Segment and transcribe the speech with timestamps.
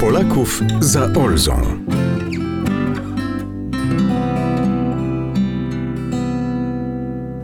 [0.00, 1.52] Polaków za Olzą.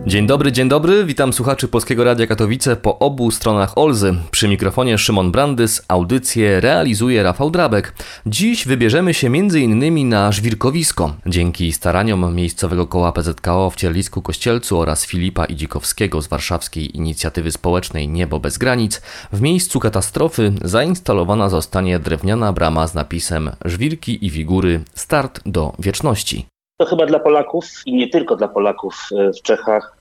[0.09, 1.05] Dzień dobry, dzień dobry.
[1.05, 4.15] Witam słuchaczy Polskiego Radia Katowice po obu stronach Olzy.
[4.31, 7.95] Przy mikrofonie Szymon Brandys, audycję realizuje Rafał Drabek.
[8.27, 10.09] Dziś wybierzemy się m.in.
[10.09, 11.15] na żwirkowisko.
[11.27, 18.09] Dzięki staraniom miejscowego koła PZKO w Cierlisku Kościelcu oraz Filipa Idzikowskiego z warszawskiej inicjatywy społecznej
[18.09, 24.81] Niebo bez granic, w miejscu katastrofy zainstalowana zostanie drewniana brama z napisem Żwirki i Wigury
[24.95, 26.47] start do wieczności.
[26.77, 29.98] To chyba dla Polaków i nie tylko dla Polaków e, w Czechach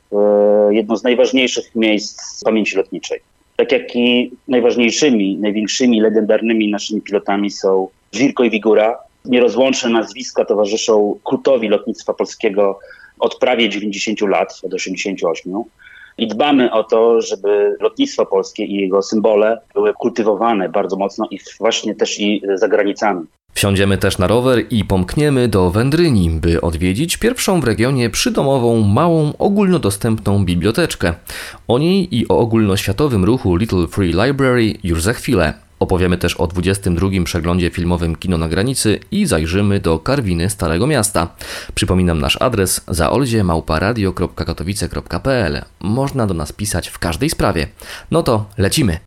[0.70, 3.20] jedno z najważniejszych miejsc pamięci lotniczej.
[3.56, 8.98] Tak jak i najważniejszymi, największymi, legendarnymi naszymi pilotami są Żwirko i Wigura.
[9.26, 12.80] Nierozłączne nazwiska towarzyszą kultowi lotnictwa polskiego
[13.20, 15.64] od prawie 90 lat, od 88.
[16.18, 21.40] I dbamy o to, żeby lotnictwo polskie i jego symbole były kultywowane bardzo mocno i
[21.60, 23.26] właśnie też i za granicami.
[23.58, 29.34] Wsiądziemy też na rower i pomkniemy do Wędryni, by odwiedzić pierwszą w regionie przydomową, małą,
[29.38, 31.14] ogólnodostępną biblioteczkę.
[31.68, 35.54] O niej i o ogólnoświatowym ruchu Little Free Library już za chwilę.
[35.80, 41.28] Opowiemy też o 22 przeglądzie filmowym Kino na granicy i zajrzymy do Karwiny Starego Miasta.
[41.76, 45.62] Przypominam nasz adres zaolzie.radio.katowice.pl.
[45.80, 47.68] Można do nas pisać w każdej sprawie.
[48.12, 49.07] No to lecimy!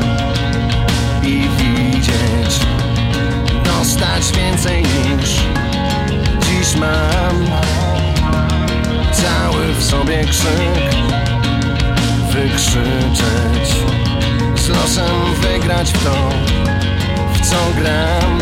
[4.01, 5.29] dostać więcej niż
[6.39, 7.45] dziś mam.
[9.11, 11.05] Cały w sobie krzyk,
[12.31, 13.75] wykrzyczeć,
[14.55, 16.29] z losem wygrać w to,
[17.33, 18.39] w co gram.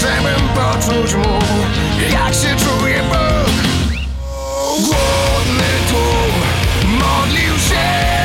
[0.00, 1.56] Żebym poczuć mógł,
[2.12, 3.54] jak się czuję Bóg.
[4.84, 6.32] Głodny tłum
[6.98, 8.15] modlił się,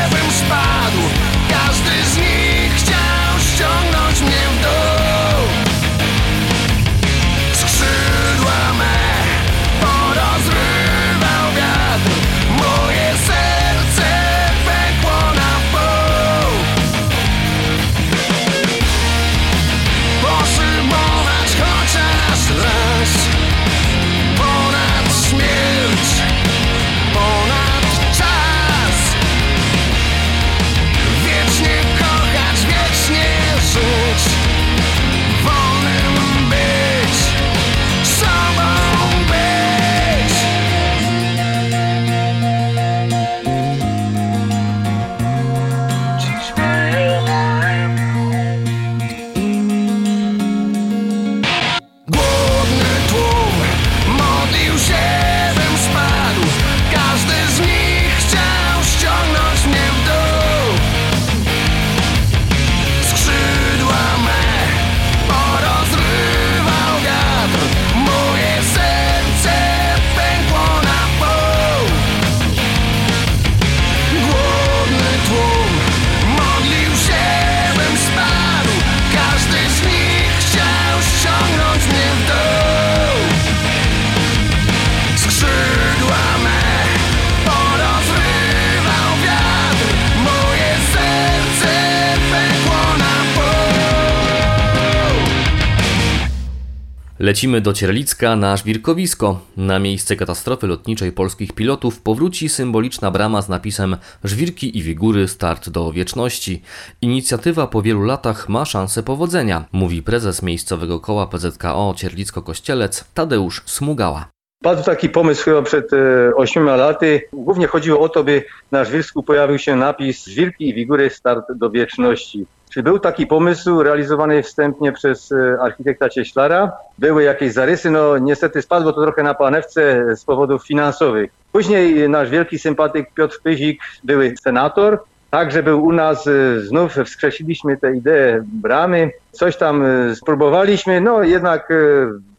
[97.41, 99.39] Lecimy do Cierlicka na Żwirkowisko.
[99.57, 105.69] Na miejsce katastrofy lotniczej polskich pilotów powróci symboliczna brama z napisem Żwirki i Wigury start
[105.69, 106.61] do wieczności.
[107.01, 114.27] Inicjatywa po wielu latach ma szansę powodzenia, mówi prezes miejscowego koła PZKO Cierlicko-Kościelec Tadeusz Smugała.
[114.63, 115.97] Padł taki pomysł chyba przed e,
[116.35, 117.21] ośmioma laty.
[117.33, 121.69] Głównie chodziło o to, by na Żwirsku pojawił się napis Żwirki i Wigury start do
[121.69, 122.45] wieczności.
[122.73, 126.71] Czy był taki pomysł realizowany wstępnie przez e, architekta Cieślara?
[126.97, 131.31] Były jakieś zarysy, no niestety spadło to trochę na panewce z powodów finansowych.
[131.51, 137.77] Później nasz wielki sympatyk Piotr Pyzik, były senator, Także był u nas, e, znów wskrzesiliśmy
[137.77, 141.73] tę ideę bramy, coś tam e, spróbowaliśmy, no jednak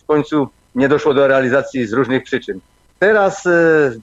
[0.03, 2.61] w końcu nie doszło do realizacji z różnych przyczyn.
[3.03, 3.51] Teraz e,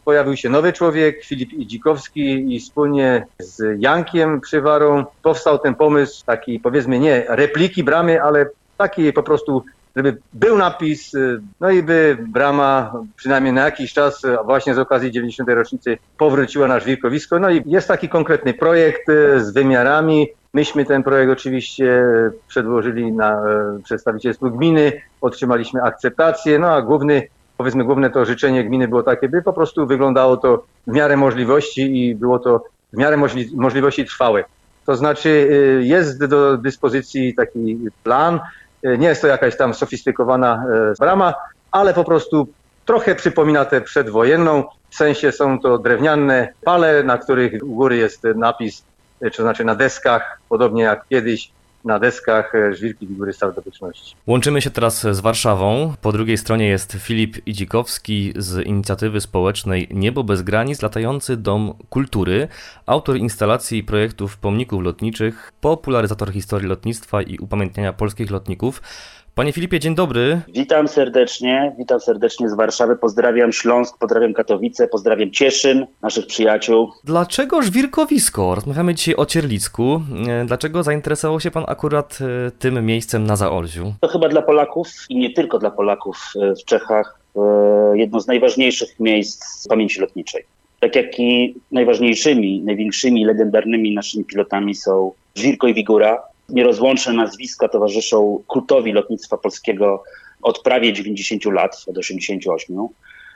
[0.06, 6.60] pojawił się nowy człowiek, Filip Idzikowski i wspólnie z Jankiem Przywarą powstał ten pomysł taki
[6.60, 8.46] powiedzmy nie repliki bramy, ale
[8.78, 9.64] taki po prostu,
[9.96, 11.20] żeby był napis, e,
[11.60, 15.50] no i by brama przynajmniej na jakiś czas, a właśnie z okazji 90.
[15.50, 17.40] rocznicy powróciła na żwirkowisko.
[17.40, 19.08] No i jest taki konkretny projekt
[19.38, 20.28] z wymiarami.
[20.54, 22.04] Myśmy ten projekt oczywiście
[22.48, 23.44] przedłożyli na
[23.84, 27.28] przedstawicielstwu gminy, otrzymaliśmy akceptację, no a główny
[27.60, 31.82] powiedzmy główne to życzenie gminy było takie, by po prostu wyglądało to w miarę możliwości
[31.82, 32.64] i było to
[32.94, 34.44] w miarę możli możliwości trwałe.
[34.86, 38.40] To znaczy y, jest do dyspozycji taki plan,
[38.86, 41.34] y, nie jest to jakaś tam sofistykowana y, brama,
[41.72, 42.48] ale po prostu
[42.86, 48.24] trochę przypomina tę przedwojenną, w sensie są to drewniane pale, na których u góry jest
[48.36, 48.84] napis,
[49.36, 51.52] to znaczy na deskach, podobnie jak kiedyś,
[51.90, 54.16] na deskach e, żwirki figury start do wieczności.
[54.28, 55.94] Łączymy się teraz z Warszawą.
[56.02, 62.48] Po drugiej stronie jest Filip Idzikowski z inicjatywy społecznej Niebo bez granic, latający dom kultury,
[62.86, 68.82] autor instalacji i projektów pomników lotniczych, popularyzator historii lotnictwa i upamiętniania polskich lotników.
[69.40, 70.42] Panie Filipie, dzień dobry.
[70.48, 72.96] Witam serdecznie, witam serdecznie z Warszawy.
[72.96, 76.92] Pozdrawiam Śląsk, pozdrawiam Katowice, pozdrawiam Cieszyn, naszych przyjaciół.
[77.04, 78.56] Dlaczego żwirkowisko?
[78.56, 80.02] Rozmawiamy dzisiaj o Cierlicku.
[80.28, 83.94] E, Dlaczego zainteresował się pan akurat e, tym miejscem na Zaolziu?
[84.02, 87.20] To chyba dla Polaków i nie tylko dla Polaków e, w Czechach
[87.94, 90.44] jedno z najważniejszych miejsc pamięci lotniczej.
[90.80, 96.29] Tak jak i najważniejszymi, największymi, legendarnymi naszymi pilotami są Żwirko i Wigura.
[96.50, 100.04] Nierozłączne nazwiska towarzyszą kultowi lotnictwa polskiego
[100.42, 102.88] od prawie 90 lat, od 88.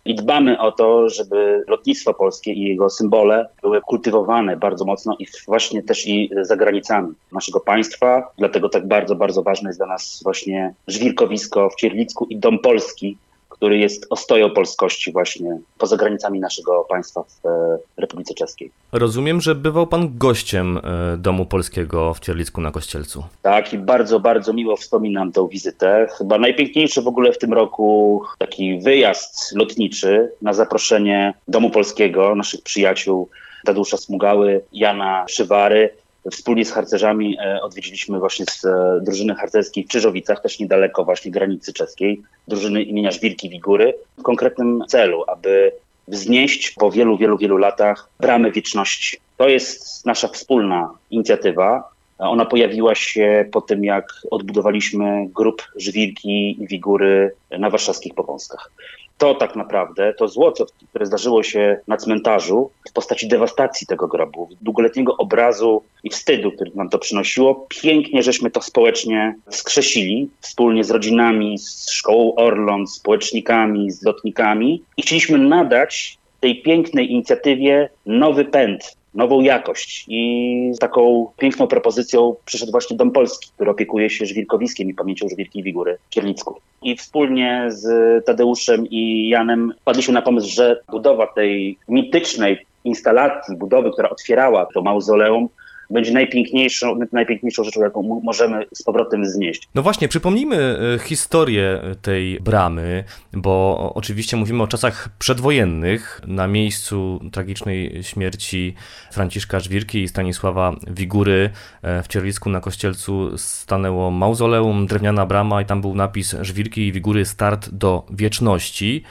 [0.06, 5.26] I dbamy o to, żeby lotnictwo polskie i jego symbole były kultywowane bardzo mocno i
[5.48, 8.32] właśnie też i za granicami naszego państwa.
[8.38, 13.18] Dlatego tak bardzo, bardzo ważne jest dla nas właśnie żwirkowisko w Cierlicku i Dom Polski,
[13.64, 18.72] który jest ostoją polskości właśnie poza granicami naszego państwa w e, Republice Czeskiej.
[18.92, 23.24] Rozumiem, że bywał pan gościem e, Domu Polskiego w Cierlicku na Kościelcu.
[23.42, 26.08] Tak, i bardzo, bardzo miło wspominam tę wizytę.
[26.18, 32.62] Chyba najpiękniejszy w ogóle w tym roku taki wyjazd lotniczy na zaproszenie Domu Polskiego, naszych
[32.62, 33.30] przyjaciół
[33.66, 35.90] Tadeusza Smugały, Jana Szywary.
[36.32, 41.32] Wspólnie z harcerzami e, odwiedziliśmy właśnie z e, drużyny harcerskiej w Czyżowicach, też niedaleko właśnie
[41.32, 45.72] granicy czeskiej, drużyny imienia Żwirki Wigury, w konkretnym celu, aby
[46.08, 49.18] wznieść po wielu, wielu, wielu latach bramę wieczności.
[49.38, 51.90] To jest nasza wspólna inicjatywa.
[52.18, 58.72] Ona pojawiła się po tym, jak odbudowaliśmy grup Żwirki i Wigury na warszawskich Powązkach.
[59.18, 60.54] To tak naprawdę, to zło,
[60.90, 66.72] które zdarzyło się na cmentarzu w postaci dewastacji tego grobu, długoletniego obrazu i wstydu, który
[66.76, 73.92] nam to przynosiło, pięknie żeśmy to społecznie wskrzesili, wspólnie z rodzinami, z szkołą Orląt, społecznikami,
[73.92, 80.06] z lotnikami i chcieliśmy nadać tej pięknej inicjatywie nowy pęd, nową jakość.
[80.08, 85.30] I z taką piękną propozycją przyszedł właśnie Dom Polski, który opiekuje się żwirkowiskiem i pamięcią
[85.30, 86.60] Żwirki i Wigury w Kierlicku.
[86.82, 93.92] I wspólnie z Tadeuszem i Janem wpadliśmy na pomysł, że budowa tej mitycznej instalacji, budowy,
[93.92, 95.50] która otwierała to mauzoleum,
[95.90, 99.68] będzie najpiękniejszą, najpiękniejszą rzeczą, jaką mo- możemy z powrotem znieść.
[99.76, 106.22] No właśnie, przypomnijmy e, historię tej bramy, bo oczywiście mówimy o czasach przedwojennych.
[106.28, 108.74] Na miejscu tragicznej śmierci
[109.12, 111.50] Franciszka Żwirki i Stanisława Wigury
[111.82, 116.92] e, w Cierlicku na Kościelcu stanęło mauzoleum, drewniana brama i tam był napis Żwirki i
[116.92, 119.04] Wigury start do wieczności.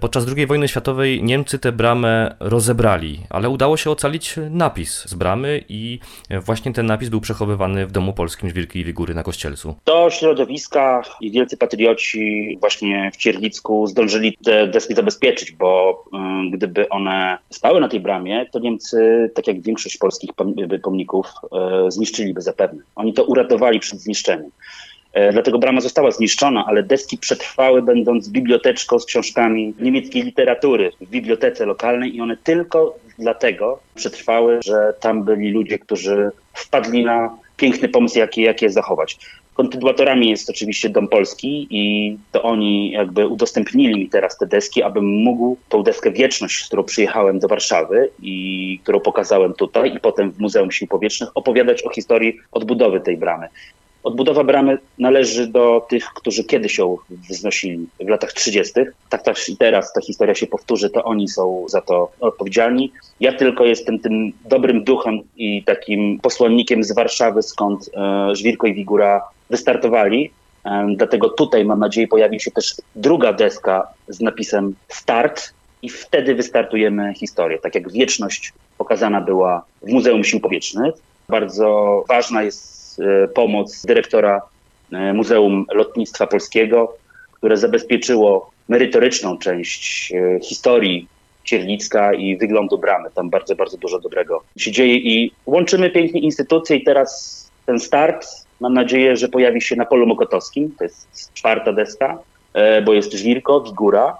[0.00, 5.64] Podczas II wojny światowej Niemcy tę bramę rozebrali, ale udało się ocalić napis z bramy
[5.68, 5.98] i
[6.46, 9.74] właśnie ten napis był przechowywany w Domu Polskim Żwirki i Wigury na Kościelcu.
[9.86, 16.04] Do środowiska i wielcy patrioci właśnie w Cierlicku zdążyli te deski zabezpieczyć, bo
[16.46, 21.26] y, gdyby one spały na tej bramie, to Niemcy, tak jak większość polskich pom- pomników,
[21.86, 22.82] y, zniszczyliby zapewne.
[22.96, 24.50] Oni to uratowali przed zniszczeniem.
[25.12, 31.10] E, Dlatego brama została zniszczona, ale deski przetrwały, będąc biblioteczką z książkami niemieckiej literatury w
[31.10, 37.88] bibliotece lokalnej i one tylko dlatego przetrwały, że tam byli ludzie, którzy wpadli na piękny
[37.88, 39.18] pomysł, jak je, jak je zachować.
[39.54, 45.04] Kontynuatorami jest oczywiście Dom Polski i to oni jakby udostępnili mi teraz te deski, abym
[45.04, 50.30] mógł tą deskę Wieczność, z którą przyjechałem do Warszawy i którą pokazałem tutaj i potem
[50.30, 53.48] w Muzeum Sił Powietrznych opowiadać o historii odbudowy tej bramy.
[54.02, 56.96] Odbudowa bramy należy do tych, którzy kiedyś ją
[57.30, 58.72] wznosili w latach 30.
[59.08, 62.92] Tak też i teraz ta historia się powtórzy, to oni są za to odpowiedzialni.
[63.20, 68.74] Ja tylko jestem tym dobrym duchem i takim posłannikiem z Warszawy, skąd e, Żwirko i
[68.74, 70.30] Wigura wystartowali.
[70.64, 75.52] E, dlatego tutaj mam nadzieję pojawi się też druga deska z napisem Start
[75.82, 77.58] i wtedy wystartujemy historię.
[77.58, 80.94] Tak jak wieczność pokazana była w Muzeum Sił Powietrznych.
[81.28, 82.79] Bardzo ważna jest
[83.34, 84.42] pomoc dyrektora
[84.92, 86.96] e, Muzeum Lotnictwa Polskiego,
[87.32, 91.08] które zabezpieczyło merytoryczną część e, historii
[91.44, 93.08] Ciernicka i wyglądu bramy.
[93.14, 98.26] Tam bardzo, bardzo dużo dobrego się dzieje i łączymy pięknie instytucje i teraz ten start
[98.60, 100.74] mam nadzieję, że pojawi się na polu mokotowskim.
[100.78, 102.18] To jest czwarta deska,
[102.54, 104.16] e, bo jest Żwirko, Wigóra,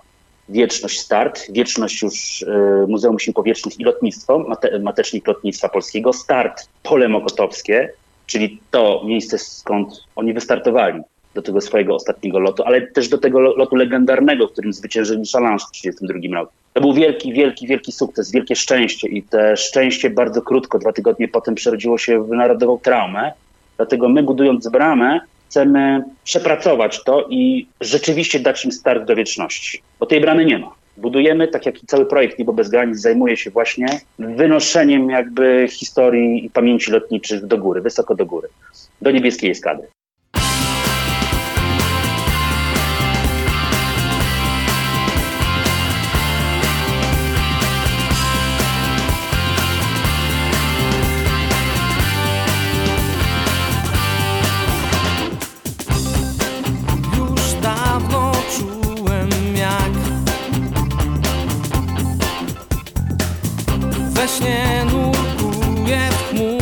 [0.48, 6.68] Wieczność Start, Wieczność już e, Muzeum Sił Powietrznych i Lotnictwo, mate, Matecznik Lotnictwa Polskiego, Start
[6.82, 7.92] Pole Mokotowskie,
[8.30, 11.00] czyli to miejsce skąd oni wystartowali
[11.34, 15.22] do tego swojego ostatniego lotu, ale też do tego lo- lotu legendarnego, w którym zwyciężyli
[15.32, 16.52] Challenge w 1932 roku.
[16.72, 21.28] To był wielki, wielki, wielki sukces, wielkie szczęście i te szczęście bardzo krótko, dwa tygodnie
[21.28, 23.32] potem przerodziło się w narodową traumę.
[23.76, 30.06] Dlatego my budując bramę chcemy przepracować to i rzeczywiście dać im start do wieczności, bo
[30.06, 30.79] tej bramy nie ma.
[31.00, 33.86] Budujemy, tak jak i cały projekt Niebo bez granic zajmuje się właśnie
[34.18, 38.48] wynoszeniem jakby historii i pamięci lotniczych do góry, wysoko do góry,
[39.02, 39.82] do niebieskiej eskady.
[64.20, 66.59] We śnie nurkuję w chmury,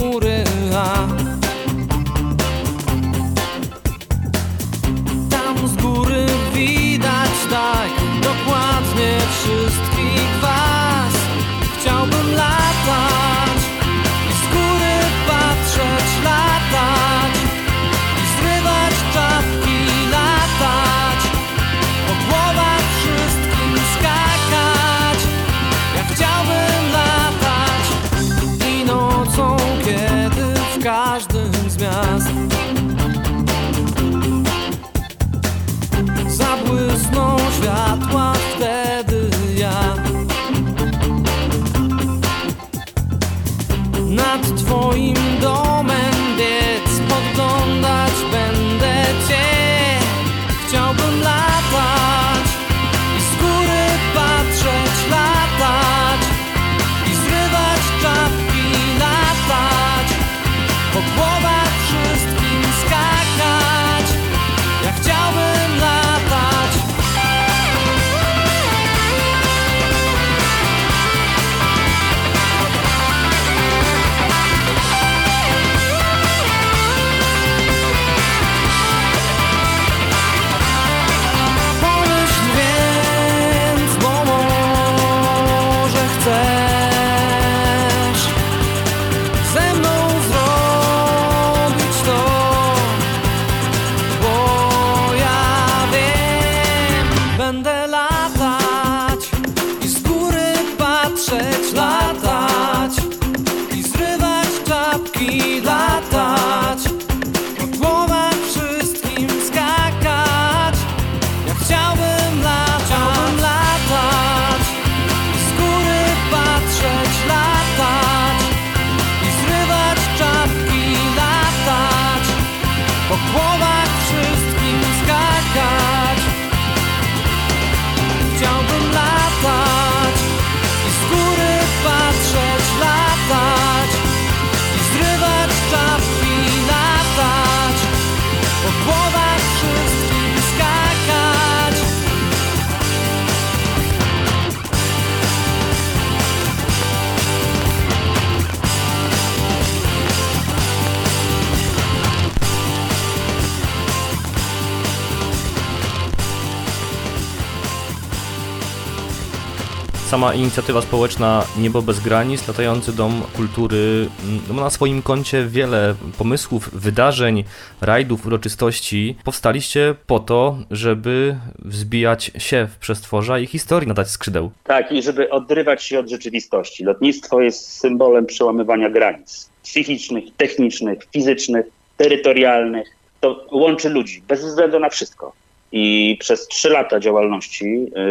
[160.09, 165.95] Sama inicjatywa społeczna Niebo bez granic, latający dom kultury mm, ma na swoim koncie wiele
[166.19, 167.45] pomysłów, wydarzeń,
[167.81, 169.17] rajdów, uroczystości.
[169.25, 174.51] Powstaliście po to, żeby wzbijać się w przestworza i historii nadać skrzydeł.
[174.65, 176.85] Tak, i żeby odrywać się od rzeczywistości.
[176.85, 182.89] Lotnictwo jest symbolem przełamywania granic psychicznych, technicznych, fizycznych, terytorialnych.
[183.21, 185.33] To łączy ludzi bez względu na wszystko.
[185.73, 187.65] I przez trzy lata działalności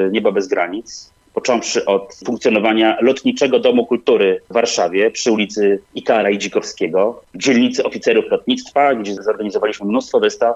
[0.07, 6.29] y, Nieba bez granic, począwszy od funkcjonowania Lotniczego Domu Kultury w Warszawie przy ulicy Ikara
[6.29, 10.55] i Dzikowskiego, dzielnicy oficerów lotnictwa, gdzie zorganizowaliśmy mnóstwo wystaw,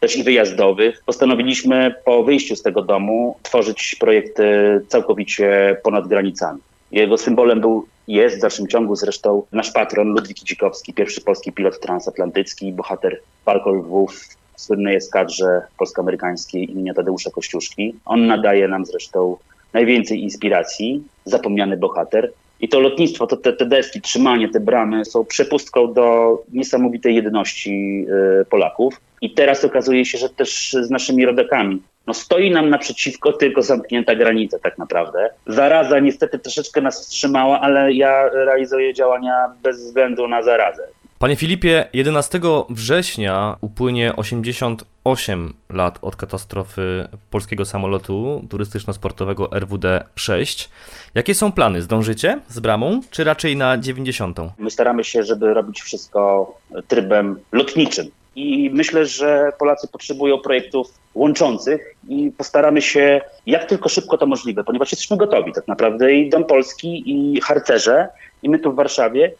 [0.00, 1.02] też i wyjazdowych.
[1.06, 4.44] Postanowiliśmy po wyjściu z tego domu tworzyć projekty
[4.88, 6.60] całkowicie ponad granicami.
[6.92, 11.80] Jego symbolem był, jest w dalszym ciągu zresztą nasz patron Ludwik Dzikowski, pierwszy polski pilot
[11.80, 14.20] transatlantycki, bohater Falcon Lwów
[14.54, 17.94] w słynnej eskadrze polsko-amerykańskiej imienia Tadeusza Kościuszki.
[18.04, 19.36] On nadaje nam zresztą
[19.74, 22.32] najwięcej inspiracji, zapomniany bohater.
[22.60, 28.06] I to lotnictwo, to te, te deski, trzymanie, te bramy są przepustką do niesamowitej jedności
[28.40, 29.00] y, Polaków.
[29.20, 31.82] I teraz okazuje się, że też z naszymi rodakami.
[32.06, 35.30] No stoi nam naprzeciwko tylko zamknięta granica tak naprawdę.
[35.46, 40.88] Zaraza niestety troszeczkę nas wstrzymała, ale ja realizuję działania bez względu na zarazę.
[41.24, 50.68] Panie Filipie, 11 września upłynie 88 lat od katastrofy polskiego samolotu turystyczno-sportowego RWD-6.
[51.14, 51.82] Jakie są plany?
[51.82, 54.38] Zdążycie z bramą, czy raczej na 90?
[54.58, 56.54] My staramy się, żeby robić wszystko
[56.88, 58.06] trybem lotniczym.
[58.36, 64.64] I myślę, że Polacy potrzebują projektów łączących i postaramy się jak tylko szybko to możliwe,
[64.64, 68.08] ponieważ jesteśmy gotowi tak naprawdę i Dom Polski i harcerze
[68.42, 69.32] i my tu w Warszawie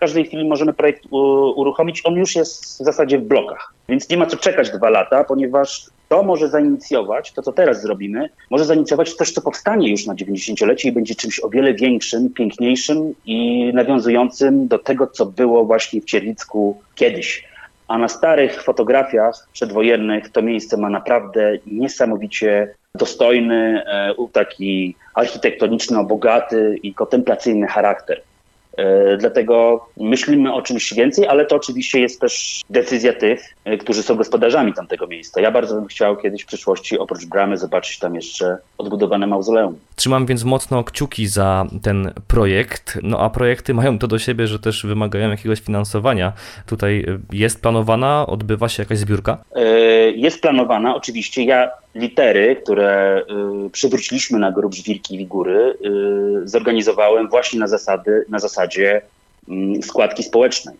[0.00, 1.02] każdej chwili możemy projekt
[1.56, 2.02] uruchomić.
[2.04, 5.86] On już jest w zasadzie w blokach, więc nie ma co czekać dwa lata, ponieważ
[6.08, 10.88] to może zainicjować, to co teraz zrobimy, może zainicjować coś, co powstanie już na 90-lecie
[10.88, 16.04] i będzie czymś o wiele większym, piękniejszym i nawiązującym do tego, co było właśnie w
[16.04, 17.50] Cierlicku kiedyś.
[17.88, 26.78] A na starych fotografiach przedwojennych to miejsce ma naprawdę niesamowicie dostojny, e, taki architektoniczno bogaty
[26.82, 28.22] i kontemplacyjny charakter.
[28.80, 34.02] E, dlatego myślimy o czymś więcej, ale to oczywiście jest też decyzja tych, e, którzy
[34.02, 35.40] są gospodarzami tamtego miejsca.
[35.40, 39.78] Ja bardzo bym chciał kiedyś w przyszłości oprócz bramy zobaczyć tam jeszcze odbudowane mauzoleum.
[39.96, 42.98] Trzymam więc mocno kciuki za ten projekt.
[43.02, 46.32] No a projekty mają to do siebie, że też wymagają jakiegoś finansowania.
[46.66, 49.38] Tutaj e, jest planowana, odbywa się jakaś zbiórka?
[50.14, 51.44] Jest planowana, oczywiście.
[51.44, 53.22] Ja litery, które
[53.72, 55.74] przywróciliśmy na grób Żwirki i Wigury,
[56.44, 59.02] zorganizowałem właśnie na, zasady, na zasadzie
[59.48, 60.76] mm, składki społecznej.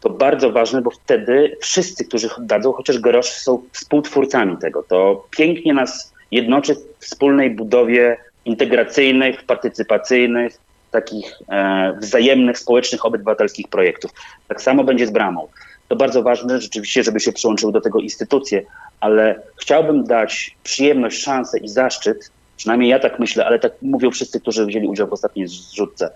[0.00, 4.82] To bardzo ważne, bo wtedy wszyscy, którzy dadzą chociaż grosz, są współtwórcami tego.
[4.82, 10.58] To pięknie nas jednoczy w wspólnej budowie integracyjnych, partycypacyjnych,
[10.90, 14.10] takich e, wzajemnych, społecznych, obywatelskich projektów.
[14.48, 15.48] Tak samo będzie z bramą.
[15.88, 18.62] To bardzo ważne rzeczywiście, żeby się przyłączyły do tego instytucje,
[19.02, 24.40] ale chciałbym dać przyjemność, szansę i zaszczyt, przynajmniej ja tak myślę, ale tak mówią wszyscy,
[24.40, 26.10] którzy wzięli udział w ostatniej zrzutce,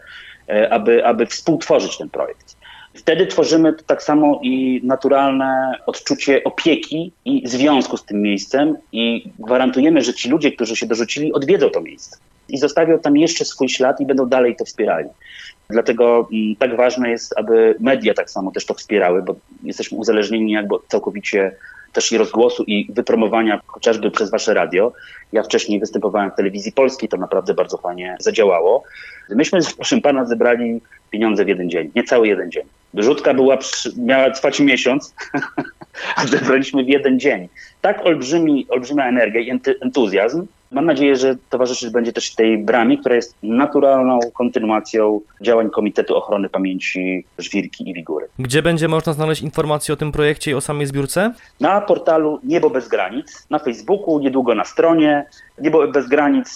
[0.49, 2.57] E, aby, aby współtworzyć ten projekt.
[2.95, 10.03] Wtedy tworzymy tak samo i naturalne odczucie opieki i związku z tym miejscem i gwarantujemy,
[10.03, 12.17] że ci ludzie, którzy się dorzucili, odwiedzą to miejsce
[12.49, 15.09] i zostawią tam jeszcze swój ślad i będą dalej to wspierali.
[15.71, 20.53] Dlatego mm, tak ważne jest, aby media tak samo też to wspierały, bo jesteśmy uzależnieni
[20.53, 21.57] jakby całkowicie
[21.97, 24.93] też i rozgłosu i wypromowania chociażby przez wasze radio.
[25.33, 28.83] Ja wcześniej występowałem w telewizji polskiej, to naprawdę bardzo fajnie zadziałało.
[29.31, 30.81] Myśmy, proszę pana, zebrali
[31.11, 32.63] pieniądze w jeden dzień, niecały jeden dzień.
[32.95, 33.59] Wyrzutka była,
[33.97, 35.15] miała trwać miesiąc,
[36.17, 37.49] a zebraliśmy w jeden dzień.
[37.81, 43.15] Tak olbrzymi, olbrzymia energia i entuzjazm, Mam nadzieję, że towarzyszyć będzie też tej bramie, która
[43.15, 48.29] jest naturalną kontynuacją działań Komitetu Ochrony Pamięci Żwirki i Wigury.
[48.39, 51.33] Gdzie będzie można znaleźć informacje o tym projekcie i o samej zbiórce?
[51.61, 55.27] Na portalu Niebo Bez Granic, na Facebooku, niedługo na stronie.
[55.59, 56.49] Niebo Bez Granic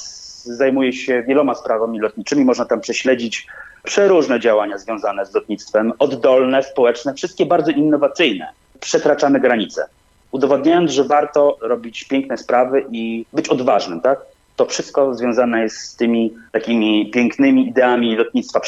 [0.45, 2.45] zajmuje się wieloma sprawami lotniczymi.
[2.45, 3.47] Można tam prześledzić
[3.83, 8.49] przeróżne działania związane z lotnictwem, oddolne, społeczne, wszystkie bardzo innowacyjne.
[8.81, 9.87] Przekraczamy granice
[10.31, 14.21] udowodniając, że warto robić piękne sprawy i być odważnym, tak?
[14.57, 18.61] To wszystko związane jest z tymi takimi pięknymi ideami lotnictwa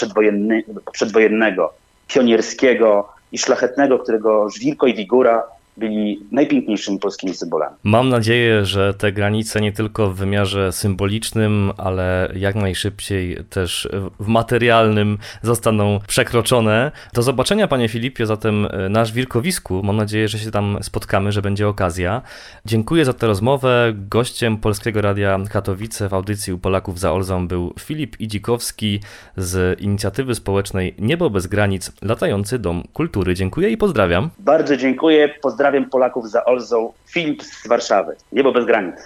[0.93, 1.73] przedwojennego,
[2.09, 5.43] pionierskiego i szlachetnego, którego Żwirko i Wigura
[5.77, 7.77] byli najpiękniejszymi polskimi symbolami.
[7.85, 13.89] Mam nadzieję, że te granice nie tylko w wymiarze symbolicznym, ale jak najszybciej też
[14.21, 16.91] w materialnym zostaną przekroczone.
[17.15, 19.83] Do zobaczenia, panie Filipie, zatem na Żwirkowisku.
[19.83, 22.23] Mam nadzieję, że się tam spotkamy, że będzie okazja.
[22.65, 23.93] Dziękuję za tę rozmowę.
[23.95, 29.01] Gościem Polskiego Radia Katowice w audycji u Polaków za Olzą był Filip Idzikowski
[29.37, 33.35] z inicjatywy społecznej Niebo bez granic, latający dom kultury.
[33.35, 34.31] Dziękuję i pozdrawiam.
[34.39, 35.35] Bardzo dziękuję.
[35.43, 36.93] Pozdrawiam Polaków za Olzą.
[37.07, 38.17] Filip z Warszawy.
[38.33, 38.97] Niebo bez granic.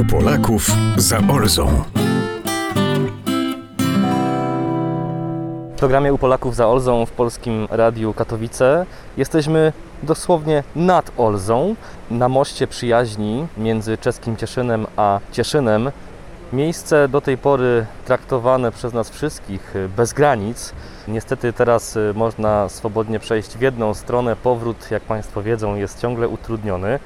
[0.00, 0.66] U Polaków
[0.96, 1.84] za Olzą.
[5.76, 11.74] W programie U Polaków za Olzą w Polskim Radiu Katowice jesteśmy dosłownie nad Olzą,
[12.10, 15.90] na moście przyjaźni między czeskim Cieszynem a Cieszynem.
[16.52, 20.72] Miejsce do tej pory traktowane przez nas wszystkich bez granic.
[21.08, 24.36] Niestety teraz można swobodnie przejść w jedną stronę.
[24.36, 26.98] Powrót, jak Państwo wiedzą, jest ciągle utrudniony.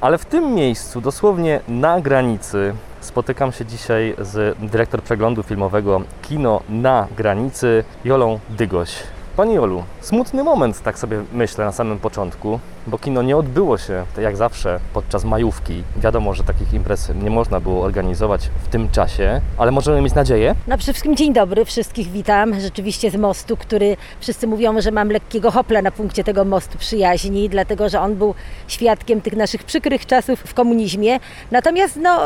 [0.00, 6.60] Ale w tym miejscu, dosłownie na granicy, spotykam się dzisiaj z dyrektor przeglądu filmowego Kino
[6.68, 9.02] na granicy, Jolą Dygoś.
[9.36, 14.04] Pani Jolu, smutny moment, tak sobie myślę na samym początku, bo kino nie odbyło się,
[14.14, 15.82] tak jak zawsze, podczas majówki.
[15.96, 20.54] Wiadomo, że takich imprez nie można było organizować w tym czasie, ale możemy mieć nadzieję?
[20.66, 22.60] No przede wszystkim dzień dobry, wszystkich witam.
[22.60, 27.48] Rzeczywiście z mostu, który wszyscy mówią, że mam lekkiego hopla na punkcie tego mostu przyjaźni,
[27.48, 28.34] dlatego że on był
[28.68, 31.18] świadkiem tych naszych przykrych czasów w komunizmie.
[31.50, 32.20] Natomiast no,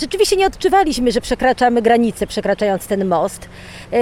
[0.00, 3.48] rzeczywiście nie odczuwaliśmy, że przekraczamy granicę, przekraczając ten most.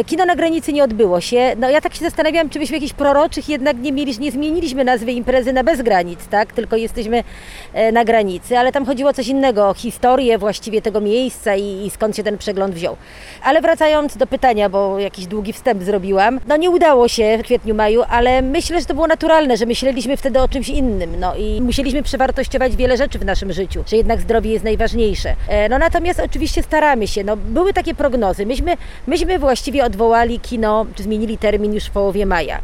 [0.07, 1.53] Kino na granicy nie odbyło się.
[1.57, 5.13] No ja tak się zastanawiam, czy byśmy jakichś proroczych jednak nie mieli, nie zmieniliśmy nazwy
[5.13, 6.53] imprezy na bez granic, tak?
[6.53, 7.25] Tylko jesteśmy
[7.93, 11.91] na granicy, ale tam chodziło o coś innego, o historię właściwie tego miejsca i, i
[11.91, 12.97] skąd się ten przegląd wziął.
[13.45, 17.75] Ale wracając do pytania, bo jakiś długi wstęp zrobiłam, no nie udało się w kwietniu,
[17.75, 21.61] maju, ale myślę, że to było naturalne, że myśleliśmy wtedy o czymś innym, no i
[21.61, 25.35] musieliśmy przewartościować wiele rzeczy w naszym życiu, że jednak zdrowie jest najważniejsze.
[25.71, 31.03] No natomiast oczywiście staramy się, no były takie prognozy, myśmy, myśmy właściwie odwołali kino, czy
[31.03, 32.61] zmienili termin już w połowie maja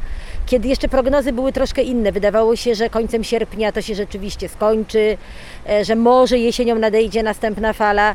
[0.49, 2.13] kiedy jeszcze prognozy były troszkę inne.
[2.13, 5.17] Wydawało się, że końcem sierpnia to się rzeczywiście skończy,
[5.83, 8.15] że może jesienią nadejdzie następna fala.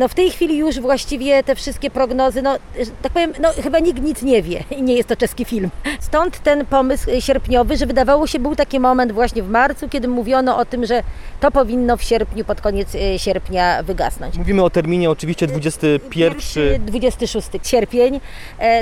[0.00, 2.58] No w tej chwili już właściwie te wszystkie prognozy, no
[3.02, 5.70] tak powiem, no chyba nikt nic nie wie i nie jest to czeski film.
[6.00, 10.58] Stąd ten pomysł sierpniowy, że wydawało się był taki moment właśnie w marcu, kiedy mówiono
[10.58, 11.02] o tym, że
[11.40, 14.38] to powinno w sierpniu, pod koniec sierpnia wygasnąć.
[14.38, 16.84] Mówimy o terminie oczywiście 21...
[16.86, 18.20] 26 sierpień.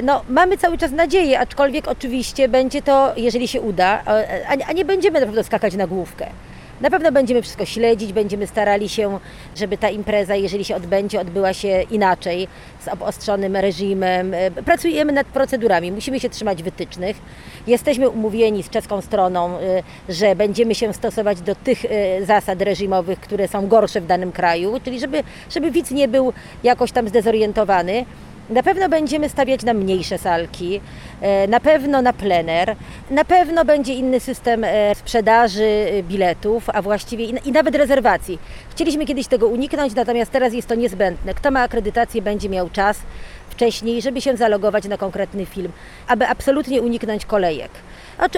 [0.03, 4.03] No mamy cały czas nadzieję, aczkolwiek oczywiście będzie to, jeżeli się uda,
[4.69, 6.27] a nie będziemy naprawdę skakać na główkę.
[6.80, 9.18] Na pewno będziemy wszystko śledzić, będziemy starali się,
[9.56, 12.48] żeby ta impreza, jeżeli się odbędzie, odbyła się inaczej,
[12.80, 14.32] z obostrzonym reżimem.
[14.64, 17.16] Pracujemy nad procedurami, musimy się trzymać wytycznych.
[17.66, 19.58] Jesteśmy umówieni z czeską stroną,
[20.08, 21.84] że będziemy się stosować do tych
[22.22, 26.32] zasad reżimowych, które są gorsze w danym kraju, czyli żeby, żeby widz nie był
[26.64, 28.04] jakoś tam zdezorientowany.
[28.50, 30.80] Na pewno będziemy stawiać na mniejsze salki,
[31.48, 32.76] na pewno na plener,
[33.11, 38.38] na pewno będzie inny system sprzedaży biletów, a właściwie i nawet rezerwacji.
[38.70, 41.35] Chcieliśmy kiedyś tego uniknąć, natomiast teraz jest to niezbędne.
[41.35, 42.98] Kto ma akredytację, będzie miał czas
[43.50, 45.72] wcześniej, żeby się zalogować na konkretny film,
[46.09, 47.70] aby absolutnie uniknąć kolejek.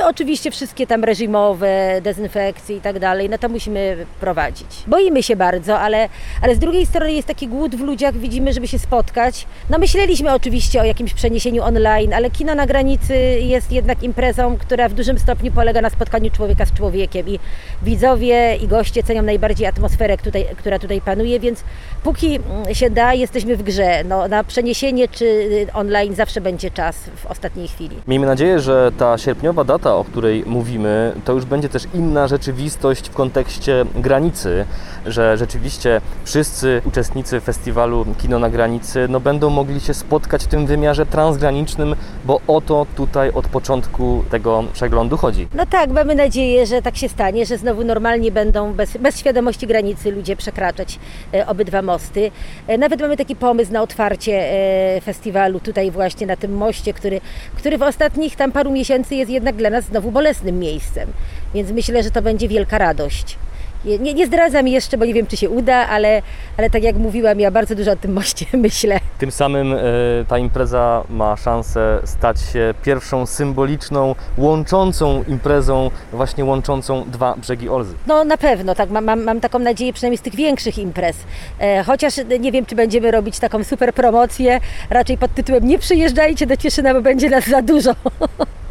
[0.04, 4.66] Oczywiście wszystkie tam reżimowe, dezynfekcje i tak dalej, no to musimy prowadzić.
[4.86, 6.08] Boimy się bardzo, ale,
[6.42, 9.46] ale z drugiej strony jest taki głód w ludziach, widzimy, żeby się spotkać.
[9.70, 14.88] No myśleliśmy oczywiście o jakimś przeniesieniu online, ale kino na granicy jest jednak imprezą, która
[14.88, 17.38] w dużym stopniu polega na spotkaniu człowieka z człowiekiem i
[17.82, 21.64] widzowie i goście cenią najbardziej atmosferę, tutaj, która tutaj panuje, więc
[22.02, 22.38] póki
[22.72, 24.04] się da, jesteśmy w grze.
[24.04, 27.96] No, na przeniesienie czy online zawsze będzie czas w ostatniej chwili.
[28.08, 33.08] Miejmy nadzieję, że ta sierpniowa data, o której mówimy, to już będzie też inna rzeczywistość
[33.08, 34.64] w kontekście granicy,
[35.06, 40.66] że rzeczywiście wszyscy uczestnicy festiwalu Kino na granicy no, będą mogli się spotkać w tym
[40.66, 45.48] wymiarze transgranicznym, bo o to tutaj od początku tego przeglądu chodzi.
[45.54, 49.66] No tak, mamy nadzieję, że tak się stanie, że znowu normalnie będą bez, bez świadomości
[49.66, 50.98] granicy ludzie przekraczać
[51.34, 52.30] e, obydwa mosty.
[52.66, 57.20] E, nawet mamy taki pomysł na otwarcie e, festiwalu tutaj właśnie na tym moście, który,
[57.56, 61.08] który w ostatnich tam paru miesięcy jest jednak dla nas znowu bolesnym miejscem.
[61.54, 63.38] Więc myślę, że to będzie wielka radość.
[63.86, 66.22] Nie, nie zdradzam jeszcze, bo nie wiem, czy się uda, ale,
[66.56, 69.00] ale tak jak mówiłam, ja bardzo dużo o tym moście myślę.
[69.18, 77.04] Tym samym y, ta impreza ma szansę stać się pierwszą symboliczną, łączącą imprezą, właśnie łączącą
[77.10, 77.94] dwa brzegi Olzy.
[78.06, 81.16] No na pewno, tak, mam, mam, mam taką nadzieję przynajmniej z tych większych imprez.
[81.60, 86.46] E, chociaż nie wiem, czy będziemy robić taką super promocję, raczej pod tytułem nie przyjeżdżajcie
[86.46, 87.94] do Cieszyna, bo będzie nas za dużo.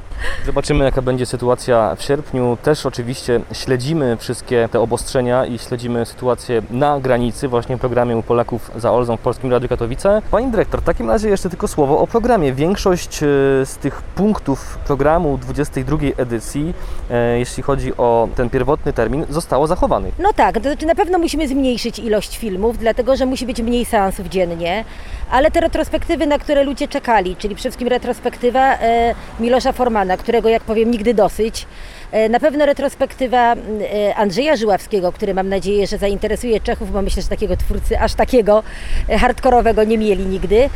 [0.45, 2.57] Zobaczymy, jaka będzie sytuacja w sierpniu.
[2.63, 8.23] Też oczywiście śledzimy wszystkie te obostrzenia i śledzimy sytuację na granicy, właśnie w programie u
[8.23, 10.21] Polaków za Olzą w Polskim Radiu Katowice.
[10.31, 12.53] Pani dyrektor, w takim razie jeszcze tylko słowo o programie.
[12.53, 13.27] Większość e,
[13.65, 16.73] z tych punktów programu 22 edycji,
[17.11, 20.13] e, jeśli chodzi o ten pierwotny termin, zostało zachowanych.
[20.19, 23.85] No tak, to znaczy na pewno musimy zmniejszyć ilość filmów, dlatego że musi być mniej
[23.85, 24.85] seansów dziennie,
[25.31, 30.49] ale te retrospektywy, na które ludzie czekali, czyli przede wszystkim retrospektywa e, Milosza Formana, którego
[30.49, 31.65] jak powiem nigdy dosyć,
[32.11, 37.21] e, na pewno retrospektywa e, Andrzeja Żyławskiego, który mam nadzieję, że zainteresuje Czechów, bo myślę,
[37.21, 38.63] że takiego twórcy aż takiego
[39.09, 40.69] e, hardkorowego nie mieli nigdy.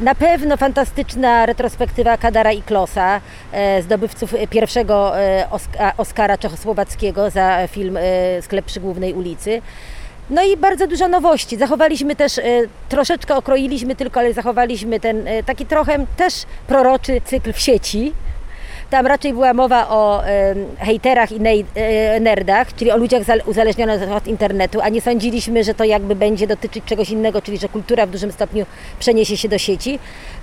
[0.00, 3.20] Na pewno fantastyczna retrospektywa Kadara i Klosa,
[3.82, 5.12] zdobywców pierwszego
[5.96, 7.98] Oscara czechosłowackiego za film
[8.40, 9.62] Sklep przy Głównej ulicy.
[10.30, 11.56] No i bardzo dużo nowości.
[11.56, 12.40] Zachowaliśmy też,
[12.88, 16.34] troszeczkę okroiliśmy tylko, ale zachowaliśmy ten taki trochę też
[16.66, 18.12] proroczy cykl w sieci.
[18.90, 23.42] Tam raczej była mowa o e, hejterach i nej, e, nerdach, czyli o ludziach zal-
[23.46, 27.68] uzależnionych od internetu, a nie sądziliśmy, że to jakby będzie dotyczyć czegoś innego, czyli że
[27.68, 28.66] kultura w dużym stopniu
[28.98, 29.98] przeniesie się do sieci.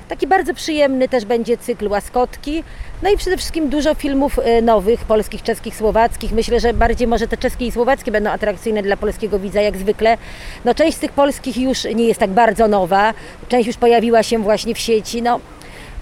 [0.10, 2.64] Taki bardzo przyjemny też będzie cykl łaskotki.
[3.04, 6.32] No i przede wszystkim dużo filmów e, nowych, polskich, czeskich, słowackich.
[6.32, 10.18] Myślę, że bardziej może te czeskie i słowackie będą atrakcyjne dla polskiego widza, jak zwykle.
[10.66, 13.14] No część z tych polskich już nie jest tak bardzo nowa,
[13.50, 15.22] część już pojawiła się właśnie w sieci.
[15.22, 15.40] No,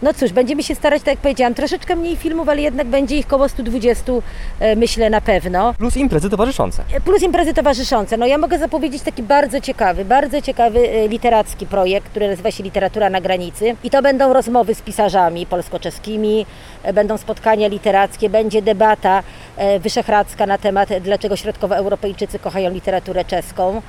[0.01, 3.27] no cóż, będziemy się starać, tak jak powiedziałam, troszeczkę mniej filmów, ale jednak będzie ich
[3.27, 4.13] koło 120,
[4.59, 5.73] e, myślę na pewno.
[5.73, 6.83] Plus imprezy towarzyszące.
[7.05, 8.17] Plus imprezy towarzyszące.
[8.17, 12.63] No ja mogę zapowiedzieć taki bardzo ciekawy, bardzo ciekawy e, literacki projekt, który nazywa się
[12.63, 13.75] Literatura na granicy.
[13.83, 16.45] I to będą rozmowy z pisarzami polsko-czeskimi,
[16.83, 19.23] e, będą spotkania literackie, będzie debata
[19.57, 23.81] e, wyszehradzka na temat, e, dlaczego środkowoeuropejczycy kochają literaturę czeską.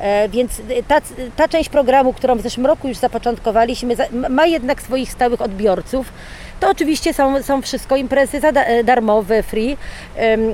[0.00, 1.00] E, Więc ta,
[1.36, 6.12] ta część programu, którą w zeszłym roku już zapoczątkowaliśmy, za- ma jednak swoich stałych odbiorców.
[6.60, 9.76] To oczywiście są, są wszystko imprezy da- darmowe, free.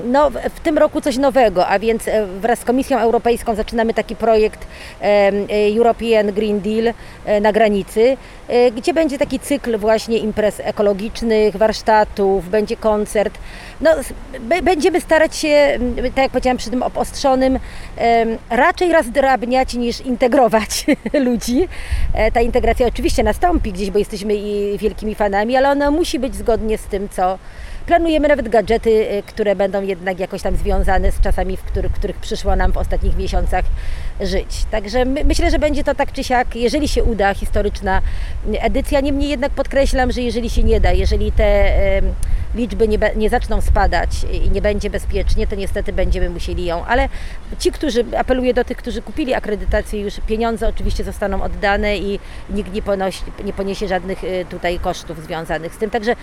[0.05, 4.15] No, w- tym roku coś nowego, a więc e, wraz z Komisją Europejską zaczynamy taki
[4.15, 4.67] projekt
[5.01, 5.31] e,
[5.77, 6.93] European Green Deal
[7.25, 13.37] e, na granicy, e, gdzie będzie taki cykl właśnie imprez ekologicznych, warsztatów, będzie koncert.
[13.81, 13.91] No,
[14.63, 17.59] będziemy starać się, tak jak powiedziałam, przy tym ostrzonym,
[17.97, 20.85] em, raczej rozdrabniać niż integrować
[21.27, 21.67] ludzi.
[22.13, 26.35] E, Ta integracja oczywiście nastąpi gdzieś, bo jesteśmy i wielkimi fanami, ale ona musi być
[26.35, 27.37] zgodnie z tym, co
[27.85, 32.15] planujemy, nawet gadżety, e, które będą jednak jakoś tam związane z czasami, w których, których
[32.15, 33.65] przyszło nam w ostatnich miesiącach
[34.21, 34.65] żyć.
[34.71, 38.01] Także my, myślę, że będzie to tak czy siak, jeżeli się uda, historyczna
[38.59, 38.99] edycja.
[38.99, 41.71] Niemniej jednak podkreślam, że jeżeli się nie da, jeżeli te
[42.55, 46.85] liczby nie, nie zaczną spadać i nie będzie bezpiecznie, to niestety będziemy musieli ją.
[46.85, 47.09] Ale
[47.59, 52.73] ci, którzy, apeluję do tych, którzy kupili akredytację, już pieniądze oczywiście zostaną oddane i nikt
[52.73, 55.89] nie, ponosi, nie poniesie żadnych y, tutaj kosztów związanych z tym.
[55.89, 56.15] Także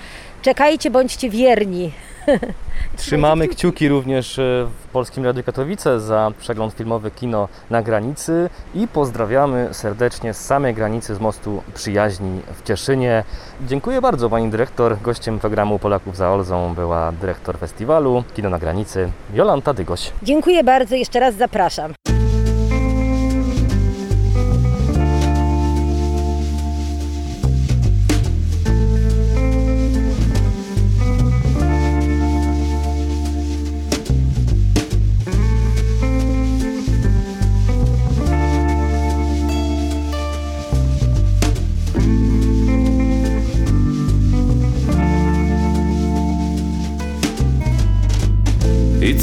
[0.43, 1.93] czekajcie, bądźcie wierni.
[2.97, 8.89] Trzymamy kciuki również e, w Polskim Radiu Katowice za przegląd filmowy Kino na granicy i
[8.89, 13.25] pozdrawiamy serdecznie z samej granicy z mostu przyjaźni w Cieszynie.
[13.67, 14.97] Dziękuję bardzo Pani Dyrektor.
[15.03, 20.13] Gościem programu Polaków za Olzą była dyrektor festiwalu Kino na granicy Jolanta Dygoś.
[20.23, 21.93] Dziękuję bardzo, jeszcze raz zapraszam.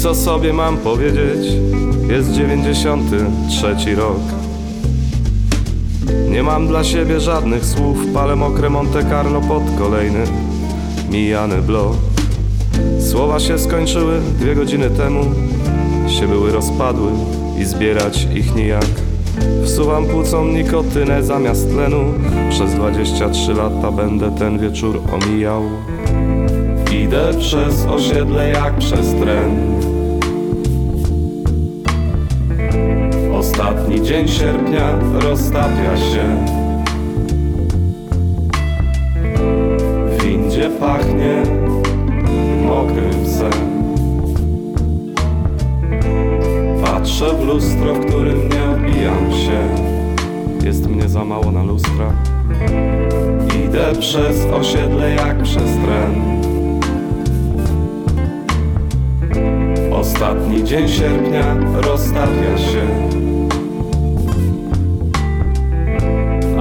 [0.02, 1.46] Co sobie mam powiedzieć?
[2.08, 4.20] Jest 93 rok.
[6.30, 10.24] Nie mam dla siebie żadnych słów, palę mokre Monte Carlo pod kolejny
[11.10, 11.96] mijany blok.
[13.10, 15.24] Słowa się skończyły dwie godziny temu,
[16.08, 17.10] się były rozpadły
[17.60, 18.90] i zbierać ich nijak.
[19.64, 22.04] Wsuwam płucom nikotynę zamiast tlenu,
[22.50, 25.62] przez 23 lata będę ten wieczór omijał.
[27.02, 29.89] Idę przez osiedle jak przez tren
[33.90, 36.46] Ostatni dzień sierpnia roztapia się.
[40.06, 41.42] W windzie pachnie
[42.66, 43.52] mokrym psem
[46.84, 49.60] Patrzę w lustro, w którym nie odbijam się.
[50.66, 52.14] Jest mnie za mało na lustrach
[53.64, 56.40] Idę przez osiedle jak przez tren.
[59.92, 63.10] Ostatni dzień sierpnia roztapia się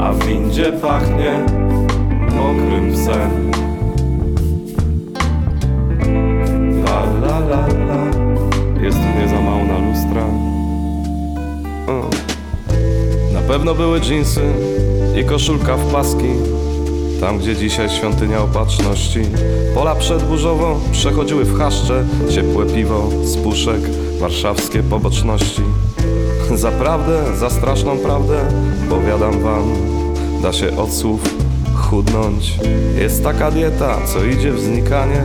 [0.10, 1.46] A w windzie pachnie
[2.36, 3.52] mokrym sen.
[6.84, 8.04] La la la la.
[8.82, 10.24] Jest mnie za mało na lustra.
[11.88, 12.10] O.
[13.34, 14.42] Na pewno były dżinsy
[15.22, 16.30] i koszulka w paski.
[17.22, 19.20] Tam, gdzie dzisiaj świątynia opatrzności.
[19.76, 22.06] Pola przedburzowo przechodziły w chaszcze.
[22.30, 23.82] Ciepłe piwo z puszek,
[24.20, 25.62] warszawskie poboczności.
[26.56, 28.46] Zaprawdę, za straszną prawdę,
[28.90, 29.99] powiadam wam
[30.42, 31.22] Da się od słów
[31.76, 32.60] chudnąć.
[32.98, 35.24] Jest taka dieta, co idzie w znikanie.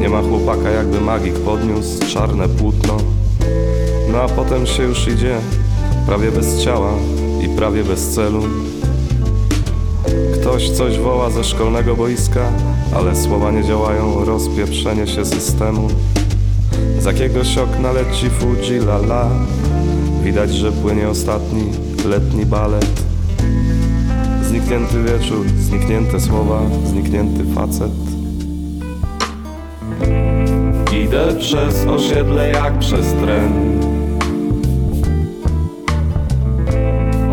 [0.00, 2.96] Nie ma chłopaka, jakby magik podniósł czarne płótno.
[4.12, 5.36] No a potem się już idzie
[6.06, 6.92] Prawie bez ciała
[7.44, 8.42] i prawie bez celu.
[10.34, 12.52] Ktoś coś woła ze szkolnego boiska,
[12.94, 15.88] ale słowa nie działają, rozpieprzenie się systemu.
[16.98, 19.30] Z jakiegoś okna leci Fuji la la,
[20.24, 21.62] widać, że płynie ostatni
[22.04, 23.09] letni balet.
[24.50, 27.92] Zniknięty wieczór, zniknięte słowa, zniknięty facet.
[31.04, 33.80] Idę przez osiedle jak przez tren.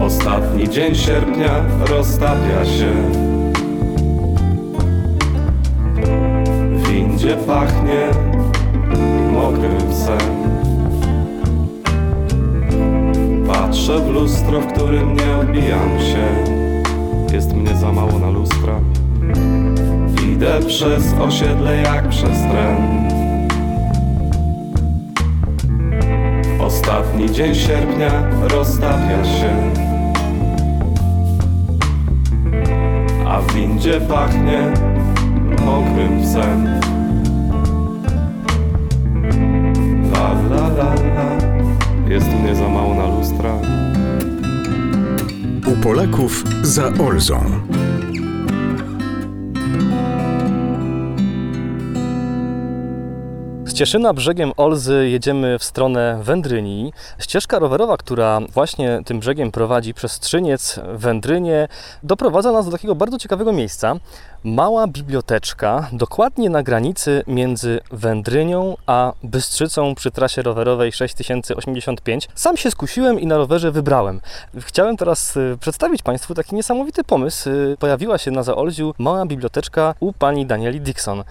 [0.01, 2.93] Ostatni dzień sierpnia roztapia się
[6.71, 8.07] W windzie pachnie
[9.33, 10.37] mokrym psem
[13.47, 16.56] Patrzę w lustro, w którym nie odbijam się
[17.33, 18.79] Jest mnie za mało na lustra.
[20.33, 23.07] Idę przez osiedle jak przez tren.
[26.59, 28.09] Ostatni dzień sierpnia
[28.47, 29.73] roztapia się.
[33.27, 34.73] A w windzie pachnie
[35.65, 36.67] mokrym psem.
[40.13, 41.37] La la la la.
[42.09, 43.51] Jest mnie za mało na lustra
[45.67, 47.86] U Polaków za Olzą.
[53.77, 56.93] Cieszyna brzegiem Olzy jedziemy w stronę Wędryni.
[57.19, 61.67] Ścieżka rowerowa, która właśnie tym brzegiem prowadzi przez Strzyniec, Wędrynie,
[62.03, 63.95] doprowadza nas do takiego bardzo ciekawego miejsca.
[64.43, 72.29] Mała biblioteczka, dokładnie na granicy między Wędrynią a Bystrzycą przy trasie rowerowej 6085.
[72.35, 74.21] Sam się skusiłem i na rowerze wybrałem.
[74.59, 77.49] Chciałem teraz y, przedstawić Państwu taki niesamowity pomysł.
[77.49, 81.23] Y, Pojawiła się na Zaolziu mała biblioteczka u pani Danieli Dixon.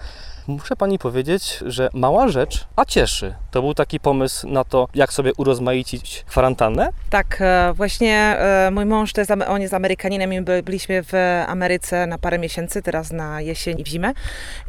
[0.47, 3.33] Muszę pani powiedzieć, że mała rzecz, a cieszy.
[3.51, 6.89] To był taki pomysł na to, jak sobie urozmaicić kwarantannę.
[7.09, 11.13] Tak, e, właśnie e, mój mąż to jest, on jest Amerykaninem i by- byliśmy w
[11.47, 14.13] Ameryce na parę miesięcy, teraz na jesień i w zimę.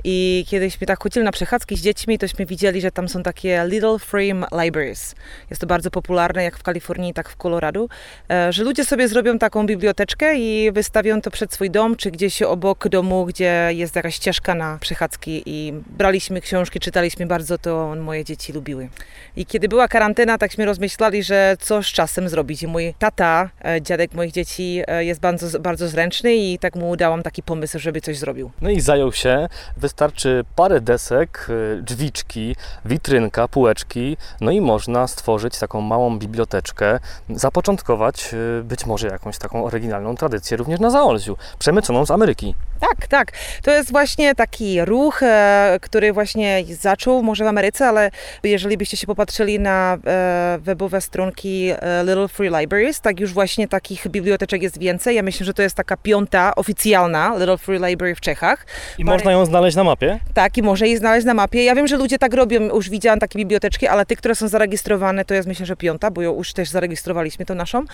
[0.05, 3.99] I kiedyśmy tak chodzili na przechadzki z dziećmi, tośmy widzieli, że tam są takie Little
[3.99, 5.15] Free Libraries.
[5.51, 7.87] Jest to bardzo popularne, jak w Kalifornii, tak w Colorado,
[8.31, 12.43] e, że ludzie sobie zrobią taką biblioteczkę i wystawią to przed swój dom, czy gdzieś
[12.43, 18.25] obok domu, gdzie jest jakaś ścieżka na przechadzki i braliśmy książki, czytaliśmy bardzo, to moje
[18.25, 18.89] dzieci lubiły.
[19.37, 22.63] I kiedy była karantenna, takśmy rozmyślali, że co z czasem zrobić.
[22.63, 26.97] I mój tata, e, dziadek moich dzieci, e, jest bardzo, bardzo zręczny i tak mu
[26.97, 28.51] dałam taki pomysł, żeby coś zrobił.
[28.61, 29.49] No i zajął się.
[29.77, 36.99] Wystarczy parę desek, y, drzwiczki, witrynka, półeczki, no i można stworzyć taką małą biblioteczkę,
[37.31, 42.55] zapoczątkować być może jakąś taką oryginalną tradycję również na Zaolziu, przemyconą z Ameryki.
[42.81, 43.33] Tak, tak.
[43.63, 45.27] To jest właśnie taki ruch, e,
[45.81, 48.11] który właśnie zaczął może w Ameryce, ale
[48.43, 53.69] jeżeli byście się popatrzyli na e, webowe stronki e, Little Free Libraries, tak już właśnie
[53.69, 55.17] takich biblioteczek jest więcej.
[55.17, 58.67] Ja myślę, że to jest taka piąta oficjalna Little Free Library w Czechach.
[58.99, 60.21] I Parę- można ją znaleźć na mapie.
[60.35, 61.65] Tak, i może je znaleźć na mapie.
[61.65, 65.25] Ja wiem, że ludzie tak robią, już widziałam takie biblioteczki, ale te, które są zarejestrowane,
[65.25, 67.85] to jest myślę, że piąta, bo ją już też zarejestrowaliśmy, to naszą.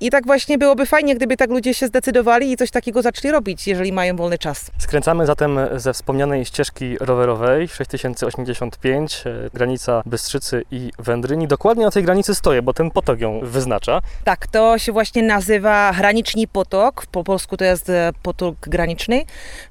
[0.00, 3.66] I tak właśnie byłoby fajnie, gdyby tak ludzie się zdecydowali i coś takiego zaczęli robić,
[3.66, 4.70] jeżeli mają wolny czas.
[4.78, 11.48] Skręcamy zatem ze wspomnianej ścieżki rowerowej 6085, e, granica Bystrzycy i Wędryni.
[11.48, 14.00] Dokładnie na tej granicy stoję, bo ten potok ją wyznacza.
[14.24, 19.24] Tak, to się właśnie nazywa Graniczny Potok, po polsku to jest e, potok graniczny.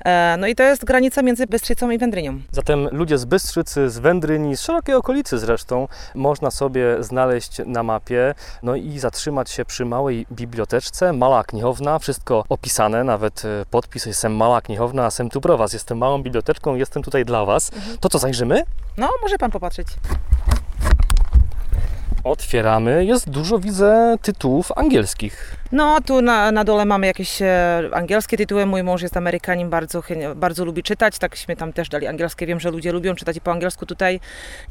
[0.05, 2.39] E, No i to jest granica między Bystrzycą i Wędrynią.
[2.51, 8.33] Zatem ludzie z Bystrzycy, z Wędryni, z szerokiej okolicy zresztą, można sobie znaleźć na mapie,
[8.63, 14.61] no i zatrzymać się przy małej biblioteczce, mała knichowna, wszystko opisane, nawet podpis jestem mała
[14.61, 17.71] knichowna, a sem tu pro was, jestem małą biblioteczką, jestem tutaj dla was.
[17.99, 18.63] To co, zajrzymy?
[18.97, 19.87] No, może pan popatrzeć.
[22.23, 25.57] Otwieramy, jest dużo, widzę, tytułów angielskich.
[25.71, 28.65] No, tu na, na dole mamy jakieś e, angielskie tytuły.
[28.65, 30.03] Mój mąż jest Amerykanin, bardzo,
[30.35, 32.45] bardzo lubi czytać, takśmy tam też dali angielskie.
[32.45, 34.19] Wiem, że ludzie lubią czytać i po angielsku tutaj.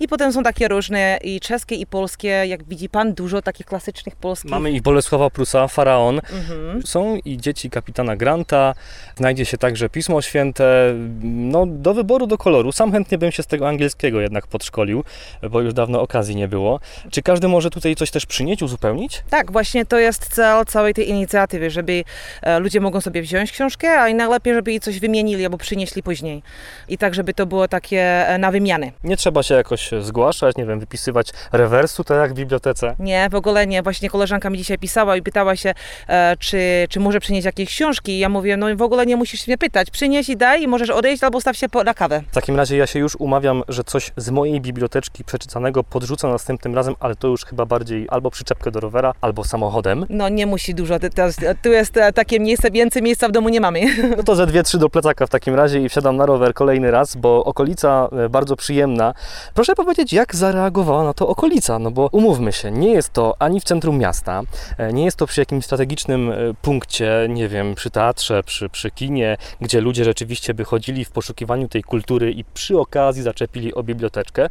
[0.01, 2.29] I potem są takie różne i czeskie, i polskie.
[2.29, 4.51] Jak widzi pan, dużo takich klasycznych polskich.
[4.51, 6.21] Mamy i Bolesława Prusa, Faraon.
[6.33, 6.87] Mhm.
[6.87, 8.75] Są i dzieci kapitana Granta,
[9.17, 12.73] znajdzie się także Pismo Święte, no do wyboru, do koloru.
[12.73, 15.05] Sam chętnie bym się z tego angielskiego jednak podszkolił,
[15.51, 16.81] bo już dawno okazji nie było.
[17.11, 19.23] Czy każdy każdy może tutaj coś też przynieść, uzupełnić?
[19.31, 22.05] Tak, właśnie to jest cel całej tej inicjatywy, żeby
[22.43, 26.03] e, ludzie mogą sobie wziąć książkę, a i najlepiej, żeby jej coś wymienili albo przynieśli
[26.03, 26.43] później.
[26.89, 28.93] I tak, żeby to było takie e, na wymianę.
[29.05, 32.95] Nie trzeba się jakoś zgłaszać, nie wiem, wypisywać rewersu, tak jak w bibliotece.
[32.99, 33.83] Nie, w ogóle nie.
[33.83, 35.75] Właśnie koleżanka mi dzisiaj pisała i pytała się,
[36.09, 38.13] e, czy, czy może przynieść jakieś książki.
[38.13, 39.91] I ja mówię, no w ogóle nie musisz mnie pytać.
[39.91, 42.23] Przynieś i daj i możesz odejść albo staw się na kawę.
[42.31, 46.75] W takim razie ja się już umawiam, że coś z mojej biblioteczki przeczytanego podrzucę następnym
[46.75, 50.07] razem, ale to już chyba bardziej albo przyczepkę do rowera, albo samochodem.
[50.09, 50.99] No nie musi dużo.
[50.99, 51.23] To- to-
[51.63, 53.81] Tu jest e, takie miejsce, więcej miejsca w domu nie mamy.
[54.17, 56.91] No to ze dwie, trzy do plecaka w takim razie i wsiadam na rower kolejny
[56.91, 59.15] raz, bo okolica e, bardzo przyjemna.
[59.55, 61.79] Proszę powiedzieć, jak zareagowała na to okolica?
[61.79, 64.43] No bo umówmy się, nie jest to ani w centrum miasta,
[64.79, 69.37] e, nie jest to przy jakimś strategicznym punkcie, nie wiem, przy teatrze, przy, przy kinie,
[69.61, 74.49] gdzie ludzie rzeczywiście by chodzili w poszukiwaniu tej kultury i przy okazji zaczepili o biblioteczkę,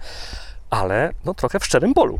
[0.70, 2.20] ale no trochę w szczerym polu.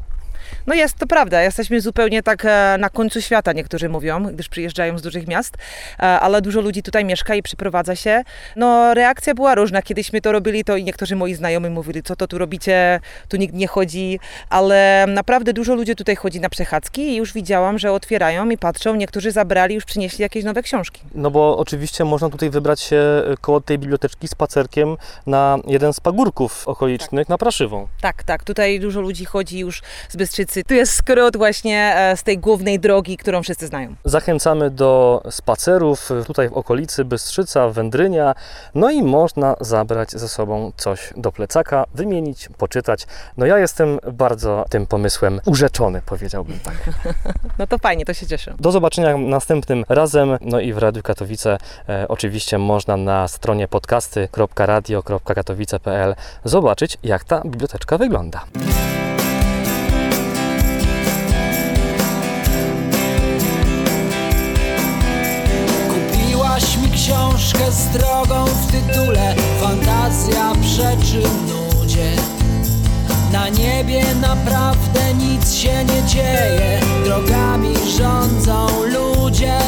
[0.68, 1.42] No jest, to prawda.
[1.42, 5.58] Jesteśmy zupełnie tak e, na końcu świata, niektórzy mówią, gdyż przyjeżdżają z dużych miast,
[6.00, 8.24] e, ale dużo ludzi tutaj mieszka i przyprowadza się.
[8.56, 9.82] No reakcja była różna.
[9.82, 13.54] Kiedyśmy to robili, to i niektórzy moi znajomi mówili, co to tu robicie, tu nikt
[13.54, 14.20] nie chodzi,
[14.50, 18.96] ale naprawdę dużo ludzi tutaj chodzi na przechadzki i już widziałam, że otwierają i patrzą,
[18.96, 21.02] niektórzy zabrali, już przynieśli jakieś nowe książki.
[21.16, 26.00] No bo oczywiście można tutaj wybrać się e, koło tej biblioteczki spacerkiem na jeden z
[26.00, 27.88] pagórków okolicznych, na Praszywą.
[28.02, 28.44] Tak, tak.
[28.44, 30.35] Tutaj dużo ludzi chodzi już z Bystrzycy.
[30.68, 33.96] Tu jest skrót właśnie e, z tej głównej drogi, którą wszyscy znają.
[34.06, 38.36] Zachęcamy do spacerów tutaj w okolicy Bystrzyca, Wędrynia,
[38.76, 43.08] no i można zabrać ze sobą coś do plecaka, wymienić, poczytać.
[43.38, 46.76] No ja jestem bardzo tym pomysłem urzeczony, powiedziałbym tak.
[47.60, 48.54] No to fajnie, to się cieszę.
[48.60, 51.58] Do zobaczenia następnym razem, no i w Radiu Katowice
[51.90, 58.46] e, oczywiście można na stronie podcasty.radio.katowice.pl zobaczyć jak ta biblioteczka wygląda.
[67.46, 72.12] Książkę z drogą w tytule Fantazja przeczy nudzie
[73.34, 79.60] Na niebie naprawdę nic się nie dzieje Drogami rządzą ludzie.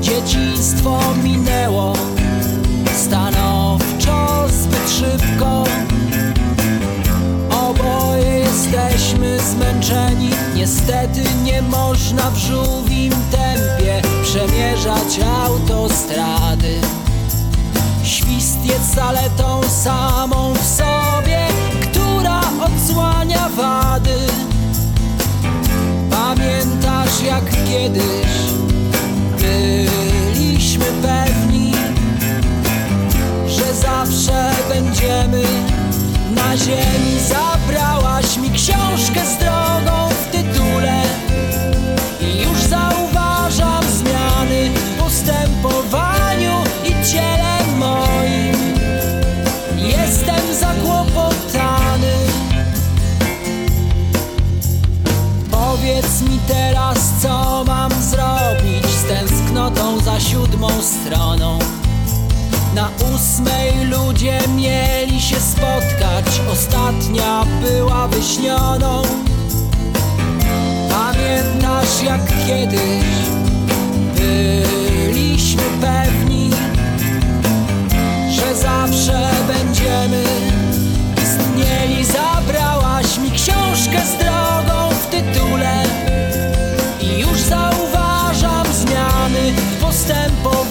[0.00, 1.92] Dzieciństwo minęło
[2.94, 5.64] Stanowczo zbyt szybko
[8.98, 16.80] jesteśmy zmęczeni Niestety nie można w żółwim tempie Przemierzać autostrady.
[18.02, 21.46] Świst jest zaletą samą w sobie
[21.82, 24.18] Która odsłania wady.
[26.10, 28.28] Pamiętasz jak kiedyś
[29.38, 31.72] Byliśmy pewni
[33.46, 35.42] Że zawsze będziemy
[36.34, 37.20] na ziemi.
[37.28, 38.07] Zabrałaś
[60.58, 61.58] siódmą stroną.
[62.74, 66.40] Na ósmej ludzie mieli się spotkać.
[66.52, 69.02] Ostatnia była wyśnioną.
[70.90, 73.04] Pamiętasz jak kiedyś
[74.14, 76.50] Byliśmy pewni
[78.30, 80.24] Że zawsze będziemy
[81.22, 82.04] istnieli.
[82.04, 85.87] Zabrałaś mi książkę z drogą w tytule
[90.08, 90.67] w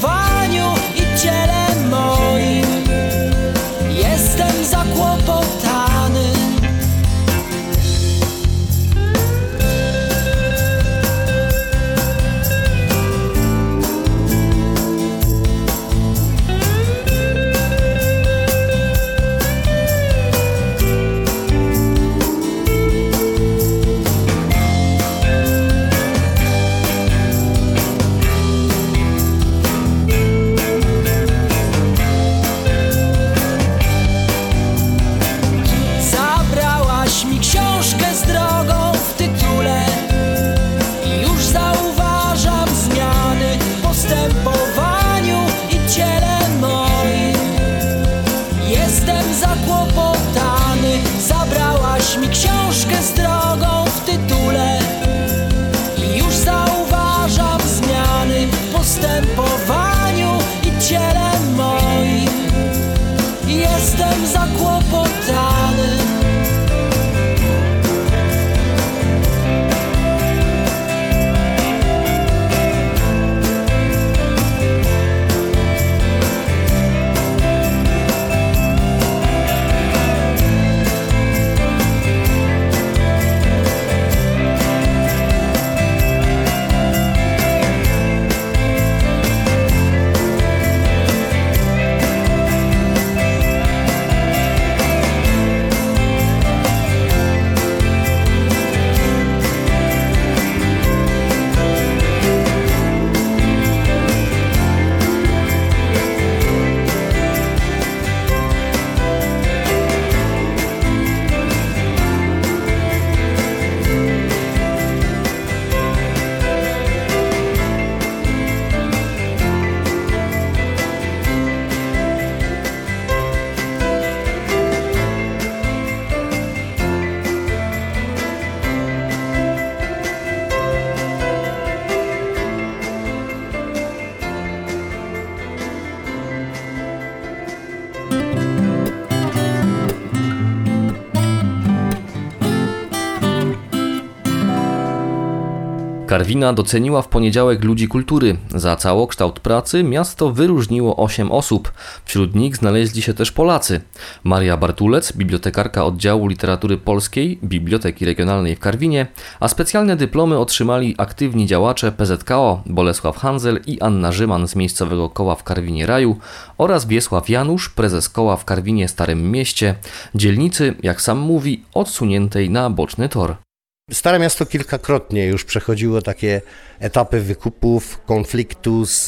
[146.17, 148.37] Karwina doceniła w poniedziałek ludzi kultury.
[148.49, 151.71] Za całokształt pracy miasto wyróżniło 8 osób.
[152.05, 153.81] Wśród nich znaleźli się też Polacy.
[154.23, 159.07] Maria Bartulec, bibliotekarka oddziału literatury polskiej Biblioteki Regionalnej w Karwinie,
[159.39, 165.35] a specjalne dyplomy otrzymali aktywni działacze PZKO Bolesław Hanzel i Anna Rzyman z miejscowego koła
[165.35, 166.17] w Karwinie Raju
[166.57, 169.75] oraz Wiesław Janusz, prezes koła w Karwinie Starym Mieście,
[170.15, 173.46] dzielnicy, jak sam mówi, odsuniętej na boczny tor.
[173.91, 176.41] Stare Miasto kilkakrotnie już przechodziło takie
[176.79, 179.05] etapy wykupów, konfliktu z,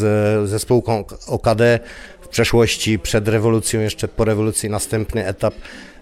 [0.49, 1.79] ze spółką OKD
[2.21, 5.53] w przeszłości, przed rewolucją, jeszcze po rewolucji następny etap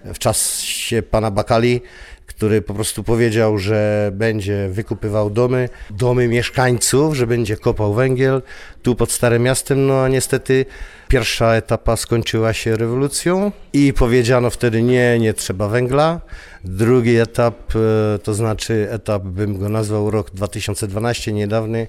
[0.04, 1.80] w czasie pana Bakali,
[2.26, 8.42] który po prostu powiedział, że będzie wykupywał domy, domy mieszkańców, że będzie kopał węgiel
[8.82, 9.86] tu pod Starym Miastem.
[9.86, 10.66] No a niestety
[11.08, 16.20] pierwsza etapa skończyła się rewolucją i powiedziano wtedy nie, nie trzeba węgla.
[16.64, 21.86] Drugi etap, e, to znaczy etap, bym go nazwał rok 2012, niedawny,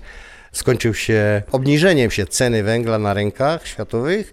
[0.52, 4.32] skończył się obniżeniem się ceny węgla na rynkach światowych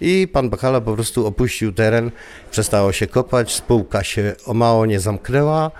[0.00, 2.10] i pan Bakala po prostu opuścił teren,
[2.50, 5.70] przestało się kopać, spółka się o mało nie zamknęła,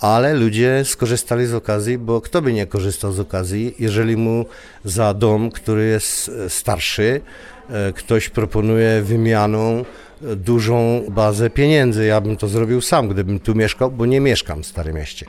[0.00, 4.46] ale ludzie skorzystali z okazji, bo kto by nie korzystał z okazji, jeżeli mu
[4.84, 7.20] za dom, który jest e, starszy,
[7.70, 9.84] e, ktoś proponuje wymianą
[10.22, 12.06] e, dużą bazę pieniędzy.
[12.06, 15.26] Ja bym to zrobił sam, gdybym tu mieszkał, bo nie mieszkam w Starym Mieście.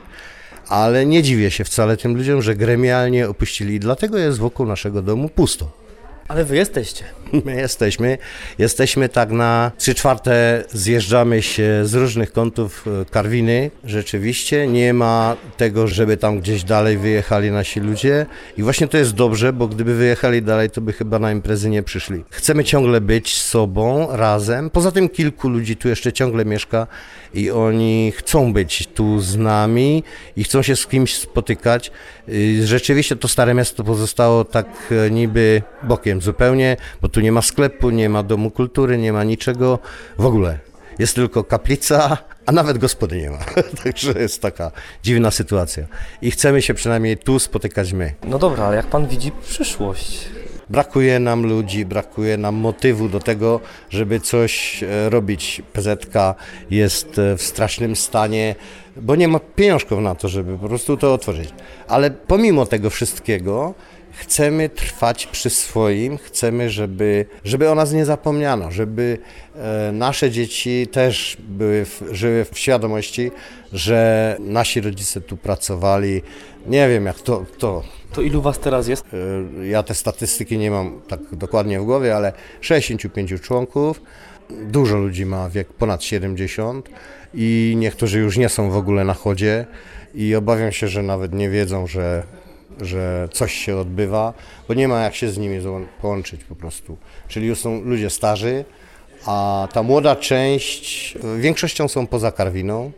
[0.68, 5.28] Ale nie dziwię się wcale tym ludziom, że gremialnie opuścili, dlatego jest wokół naszego domu
[5.28, 5.85] pusto.
[6.28, 7.04] Ale wy jesteście.
[7.44, 8.18] My jesteśmy.
[8.58, 13.70] Jesteśmy tak na trzy czwarte, zjeżdżamy się z różnych kątów e, Karwiny.
[13.84, 18.26] Rzeczywiście nie ma tego, żeby tam gdzieś dalej wyjechali nasi ludzie.
[18.58, 21.82] I właśnie to jest dobrze, bo gdyby wyjechali dalej, to by chyba na imprezy nie
[21.82, 22.24] przyszli.
[22.30, 24.70] Chcemy ciągle być sobą, razem.
[24.70, 26.86] Poza tym kilku ludzi tu jeszcze ciągle mieszka
[27.34, 30.02] i oni chcą być tu z nami
[30.36, 31.90] i chcą się z kimś spotykać.
[32.28, 34.66] Y, Rzeczywiście to Stare Miasto pozostało tak
[35.06, 39.24] e, niby bokiem zupełnie, bo tu nie ma sklepu, nie ma domu kultury, nie ma
[39.24, 39.78] niczego
[40.18, 40.58] w ogóle.
[40.98, 43.38] Jest tylko kaplica, a nawet gospody nie ma.
[43.84, 44.70] Także jest taka
[45.02, 45.86] dziwna sytuacja.
[46.22, 48.14] I chcemy się przynajmniej tu spotykać my.
[48.24, 50.28] No dobra, ale jak pan widzi przyszłość?
[50.70, 53.60] Brakuje nam ludzi, brakuje nam motywu do tego,
[53.90, 55.62] żeby coś e, robić.
[55.72, 56.34] PZK
[56.70, 58.54] jest e, w strasznym stanie,
[58.96, 61.48] bo nie ma pieniążków na to, żeby po prostu to otworzyć.
[61.88, 63.74] Ale pomimo tego wszystkiego,
[64.16, 69.18] chcemy trwać przy swoim, chcemy, żeby, żeby o nas nie zapomniano, żeby
[69.54, 73.30] e, nasze dzieci też były, w, żyły w świadomości,
[73.72, 76.22] że nasi rodzice tu pracowali.
[76.66, 79.04] Nie wiem, jak to, to To ilu was teraz jest?
[79.60, 84.02] E, Ja te statystyki nie mam tak dokładnie w głowie, ale 65 członków.
[84.50, 86.88] Dużo ludzi ma wiek ponad 70
[87.34, 89.66] i niektórzy już nie są w ogóle na chodzie
[90.14, 92.22] i obawiam się, że nawet nie wiedzą, że,
[92.80, 94.32] że coś się odbywa,
[94.68, 95.60] bo nie ma jak się z nimi
[96.02, 96.96] połączyć po prostu.
[97.28, 98.64] Czyli już są ludzie starzy,
[99.26, 102.90] a ta młoda część e, większością są poza Karwiną.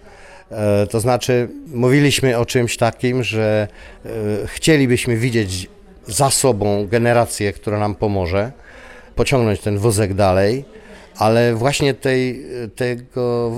[0.51, 3.69] E, To znaczy, mówiliśmy o czymś takim, że
[4.05, 4.09] e,
[4.47, 5.69] chcielibyśmy widzieć
[6.07, 8.53] za sobą generację, która nam pomoże,
[9.15, 10.65] pociągnąć ten wózek dalej,
[11.17, 12.45] ale właśnie tej,
[12.77, 13.53] tego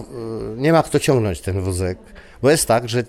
[0.56, 1.98] nie ma kto ciągnąć ten wózek,
[2.42, 3.04] bo jest tak, że e,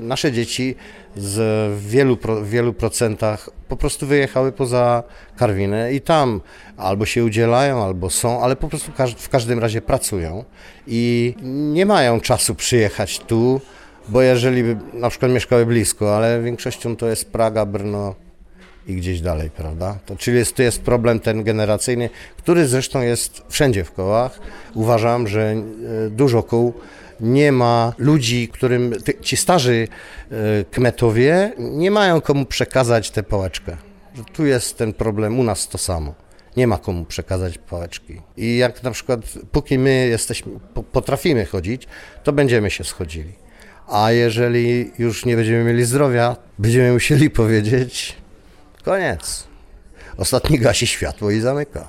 [0.00, 0.74] nasze dzieci
[1.16, 1.38] z
[1.80, 5.02] wielu, wielu procentach po prostu wyjechały poza
[5.36, 6.40] Karwinę i tam
[6.76, 10.44] albo się udzielają, albo są, ale po prostu w każdym razie pracują
[10.86, 11.34] i
[11.72, 13.60] nie mają czasu przyjechać tu,
[14.08, 18.14] bo jeżeli by na przykład mieszkały blisko, ale większością to jest Praga, Brno
[18.86, 19.98] i gdzieś dalej, prawda?
[20.06, 24.40] To, czyli jest, to jest problem ten generacyjny, który zresztą jest wszędzie w kołach.
[24.74, 26.74] Uważam, że e, dużo kół
[27.24, 29.88] nie ma ludzi, którym ci starzy
[30.30, 33.76] e, kmetowie nie mają komu przekazać tę pałeczkę.
[34.32, 36.14] Tu jest ten problem, u nas to samo.
[36.56, 38.20] Nie ma komu przekazać pałeczki.
[38.36, 39.20] I jak na przykład,
[39.52, 41.86] póki my jesteśmy, po- potrafimy chodzić,
[42.24, 43.32] to będziemy się schodzili.
[43.88, 48.16] A jeżeli już nie będziemy mieli zdrowia, będziemy musieli powiedzieć
[48.84, 49.44] koniec.
[50.16, 51.88] Ostatni gasi światło i zamyka.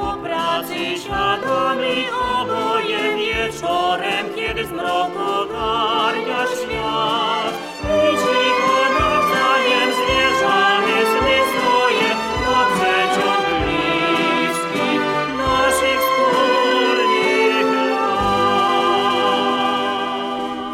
[0.00, 2.06] Po pracy świadomi
[2.40, 6.83] oboje wieczorem, kiedy z mroku ogarnia świat.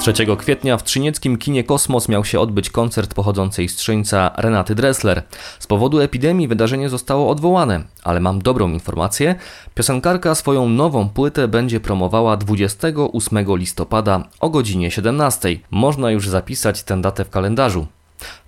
[0.01, 5.23] 3 kwietnia w trzynieckim kinie Kosmos miał się odbyć koncert pochodzącej z Trzyńca Renaty Dressler.
[5.59, 9.35] Z powodu epidemii wydarzenie zostało odwołane, ale mam dobrą informację.
[9.75, 15.59] Piosenkarka swoją nową płytę będzie promowała 28 listopada o godzinie 17.
[15.71, 17.87] Można już zapisać tę datę w kalendarzu.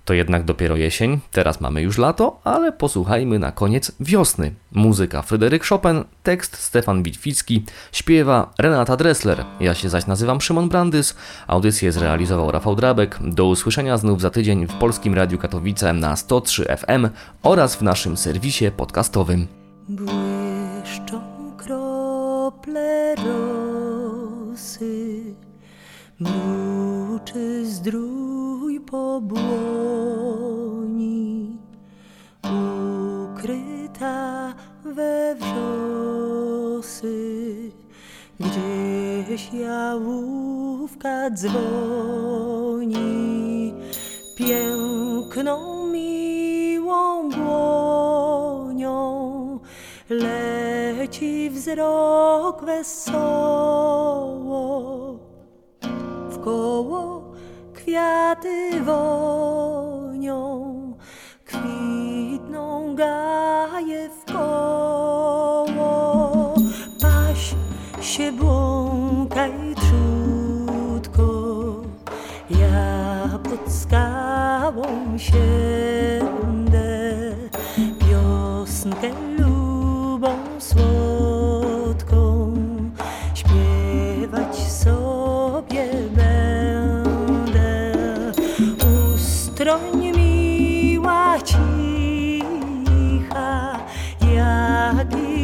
[0.05, 4.53] To jednak dopiero jesień, teraz mamy już lato, ale posłuchajmy na koniec wiosny.
[4.71, 9.45] Muzyka Fryderyk Chopin, tekst Stefan Witwicki, śpiewa Renata Dressler.
[9.59, 11.15] Ja się zaś nazywam Szymon Brandys,
[11.47, 13.19] audycję zrealizował Rafał Drabek.
[13.21, 17.09] Do usłyszenia znów za tydzień w Polskim Radiu Katowice na 103 FM
[17.43, 19.47] oraz w naszym serwisie podcastowym.
[19.89, 21.21] Błyszczą
[21.57, 24.83] krople rosy,
[27.63, 28.32] zdrój
[28.93, 29.47] po błoni,
[32.43, 34.53] ukryta
[34.85, 37.11] we wrzosy,
[38.39, 43.03] gdzieś jałówka dzwoni,
[44.37, 48.99] piękną miłą dłonią
[50.09, 53.23] leci wzrok wesoło.
[56.31, 57.22] Wkoło
[57.83, 60.33] kwiaty wonią,
[61.45, 65.83] kwitną gaje w koło.
[67.01, 67.55] Paś
[68.01, 71.25] się błąkaj trzutko,
[72.49, 75.82] ja pod skałą siędę,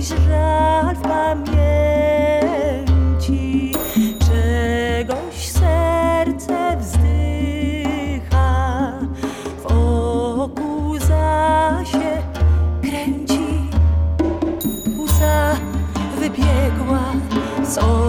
[0.09, 1.73] żal w pamięci,
[4.19, 7.33] czegoś serce wzdycha,
[9.63, 12.23] wokół zasie
[12.81, 13.69] kręci
[14.97, 15.55] łza
[16.19, 17.03] wybiegła
[17.63, 18.08] z oka.